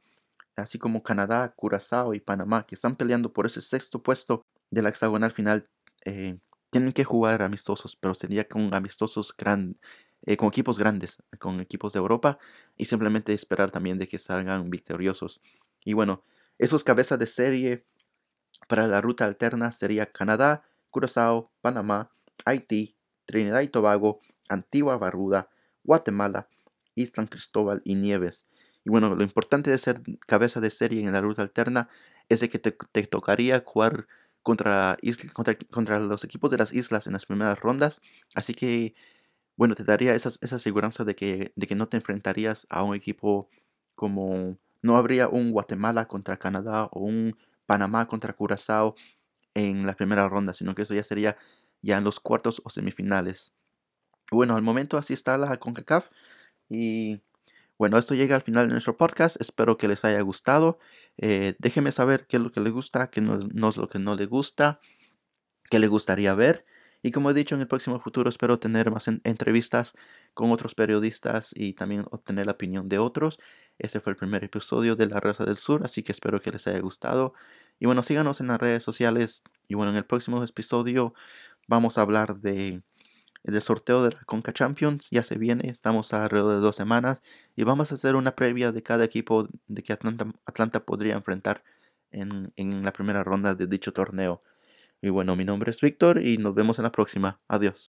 así 0.56 0.78
como 0.78 1.02
Canadá, 1.02 1.52
Curazao 1.56 2.14
y 2.14 2.20
Panamá, 2.20 2.66
que 2.66 2.74
están 2.74 2.96
peleando 2.96 3.32
por 3.32 3.46
ese 3.46 3.60
sexto 3.60 4.02
puesto 4.02 4.44
de 4.70 4.82
la 4.82 4.90
hexagonal 4.90 5.32
final, 5.32 5.68
eh, 6.04 6.38
tienen 6.70 6.92
que 6.92 7.04
jugar 7.04 7.42
amistosos, 7.42 7.96
pero 7.96 8.14
sería 8.14 8.48
con 8.48 8.72
amistosos 8.74 9.34
eh, 10.26 10.36
con 10.36 10.48
equipos 10.48 10.78
grandes, 10.78 11.22
con 11.38 11.60
equipos 11.60 11.92
de 11.92 11.98
Europa, 11.98 12.38
y 12.76 12.84
simplemente 12.84 13.32
esperar 13.32 13.70
también 13.70 13.98
de 13.98 14.08
que 14.08 14.18
salgan 14.18 14.70
victoriosos. 14.70 15.40
Y 15.84 15.94
bueno, 15.94 16.24
esos 16.58 16.84
cabezas 16.84 17.18
de 17.18 17.26
serie 17.26 17.86
para 18.68 18.86
la 18.86 19.00
ruta 19.00 19.24
alterna 19.24 19.72
sería 19.72 20.12
Canadá, 20.12 20.64
Curazao, 20.90 21.50
Panamá, 21.60 22.12
Haití, 22.44 22.96
Trinidad 23.26 23.60
y 23.62 23.68
Tobago, 23.68 24.20
Antigua 24.48 24.96
Barbuda, 24.98 25.48
Guatemala, 25.84 26.48
San 27.06 27.26
Cristóbal 27.26 27.82
y 27.84 27.94
Nieves. 27.94 28.46
Y 28.84 28.90
bueno, 28.90 29.14
lo 29.14 29.22
importante 29.22 29.70
de 29.70 29.78
ser 29.78 30.02
cabeza 30.26 30.60
de 30.60 30.70
serie 30.70 31.00
en 31.00 31.12
la 31.12 31.20
ruta 31.20 31.42
alterna 31.42 31.88
es 32.28 32.40
de 32.40 32.48
que 32.48 32.58
te, 32.58 32.72
tocaría 33.06 33.62
jugar 33.64 34.06
contra, 34.42 34.98
contra, 35.70 35.98
los 36.00 36.24
equipos 36.24 36.50
de 36.50 36.58
las 36.58 36.72
islas 36.72 37.06
en 37.06 37.12
las 37.14 37.26
primeras 37.26 37.60
rondas. 37.60 38.00
Así 38.34 38.54
que, 38.54 38.94
bueno, 39.56 39.74
te 39.74 39.84
daría 39.84 40.14
esa, 40.14 40.30
esa 40.40 40.56
aseguranza 40.56 41.04
de 41.04 41.14
que, 41.16 41.52
de 41.56 41.66
que 41.66 41.74
no 41.74 41.88
te 41.88 41.96
enfrentarías 41.96 42.66
a 42.70 42.82
un 42.82 42.94
equipo 42.94 43.48
como... 43.94 44.58
No 44.82 44.96
habría 44.96 45.28
un 45.28 45.52
Guatemala 45.52 46.06
contra 46.08 46.38
Canadá 46.38 46.84
o 46.92 47.00
un 47.00 47.36
Panamá 47.66 48.08
contra 48.08 48.32
Curazao 48.32 48.96
en 49.54 49.86
la 49.86 49.94
primera 49.94 50.28
ronda, 50.28 50.54
sino 50.54 50.74
que 50.74 50.82
eso 50.82 50.94
ya 50.94 51.04
sería 51.04 51.36
ya 51.82 51.98
en 51.98 52.04
los 52.04 52.20
cuartos 52.20 52.62
o 52.64 52.70
semifinales. 52.70 53.52
Bueno, 54.30 54.56
al 54.56 54.62
momento 54.62 54.96
así 54.96 55.14
está 55.14 55.36
la 55.38 55.58
CONCACAF 55.58 56.10
y 56.68 57.20
bueno, 57.80 57.96
esto 57.96 58.14
llega 58.14 58.36
al 58.36 58.42
final 58.42 58.66
de 58.66 58.72
nuestro 58.72 58.98
podcast. 58.98 59.40
Espero 59.40 59.78
que 59.78 59.88
les 59.88 60.04
haya 60.04 60.20
gustado. 60.20 60.78
Eh, 61.16 61.56
déjeme 61.58 61.92
saber 61.92 62.26
qué 62.26 62.36
es 62.36 62.42
lo 62.42 62.52
que 62.52 62.60
le 62.60 62.68
gusta, 62.68 63.08
qué 63.08 63.22
no, 63.22 63.38
es 63.70 63.76
lo 63.78 63.88
que 63.88 63.98
no 63.98 64.16
le 64.16 64.26
gusta, 64.26 64.80
qué 65.70 65.78
le 65.78 65.86
gustaría 65.88 66.34
ver. 66.34 66.66
Y 67.02 67.10
como 67.10 67.30
he 67.30 67.34
dicho, 67.34 67.54
en 67.54 67.62
el 67.62 67.68
próximo 67.68 67.98
futuro 67.98 68.28
espero 68.28 68.58
tener 68.58 68.90
más 68.90 69.08
entrevistas 69.08 69.94
con 70.34 70.52
otros 70.52 70.74
periodistas 70.74 71.52
y 71.54 71.72
también 71.72 72.04
obtener 72.10 72.44
la 72.44 72.52
opinión 72.52 72.90
de 72.90 72.98
otros. 72.98 73.38
Este 73.78 73.98
fue 74.00 74.12
el 74.12 74.18
primer 74.18 74.44
episodio 74.44 74.94
de 74.94 75.06
La 75.06 75.18
Raza 75.18 75.46
del 75.46 75.56
Sur, 75.56 75.80
así 75.82 76.02
que 76.02 76.12
espero 76.12 76.42
que 76.42 76.50
les 76.50 76.66
haya 76.66 76.80
gustado. 76.80 77.32
Y 77.78 77.86
bueno, 77.86 78.02
síganos 78.02 78.40
en 78.40 78.48
las 78.48 78.60
redes 78.60 78.82
sociales. 78.82 79.42
Y 79.68 79.74
bueno, 79.74 79.90
en 79.90 79.96
el 79.96 80.04
próximo 80.04 80.44
episodio 80.44 81.14
vamos 81.66 81.96
a 81.96 82.02
hablar 82.02 82.40
de 82.40 82.82
el 83.44 83.60
sorteo 83.60 84.02
de 84.04 84.12
la 84.12 84.24
Conca 84.24 84.52
Champions. 84.52 85.08
Ya 85.10 85.24
se 85.24 85.38
viene, 85.38 85.70
estamos 85.70 86.12
alrededor 86.12 86.56
de 86.56 86.60
dos 86.60 86.76
semanas. 86.76 87.20
Y 87.60 87.62
vamos 87.62 87.92
a 87.92 87.96
hacer 87.96 88.16
una 88.16 88.34
previa 88.34 88.72
de 88.72 88.82
cada 88.82 89.04
equipo 89.04 89.46
de 89.68 89.82
que 89.82 89.92
Atlanta, 89.92 90.80
podría 90.86 91.12
enfrentar 91.14 91.62
en, 92.10 92.54
en 92.56 92.82
la 92.82 92.90
primera 92.90 93.22
ronda 93.22 93.54
de 93.54 93.66
dicho 93.66 93.92
torneo. 93.92 94.42
Y 95.02 95.10
bueno, 95.10 95.36
mi 95.36 95.44
nombre 95.44 95.70
es 95.70 95.82
Víctor 95.82 96.22
y 96.22 96.38
nos 96.38 96.54
vemos 96.54 96.78
en 96.78 96.84
la 96.84 96.92
próxima. 96.92 97.38
Adiós. 97.48 97.90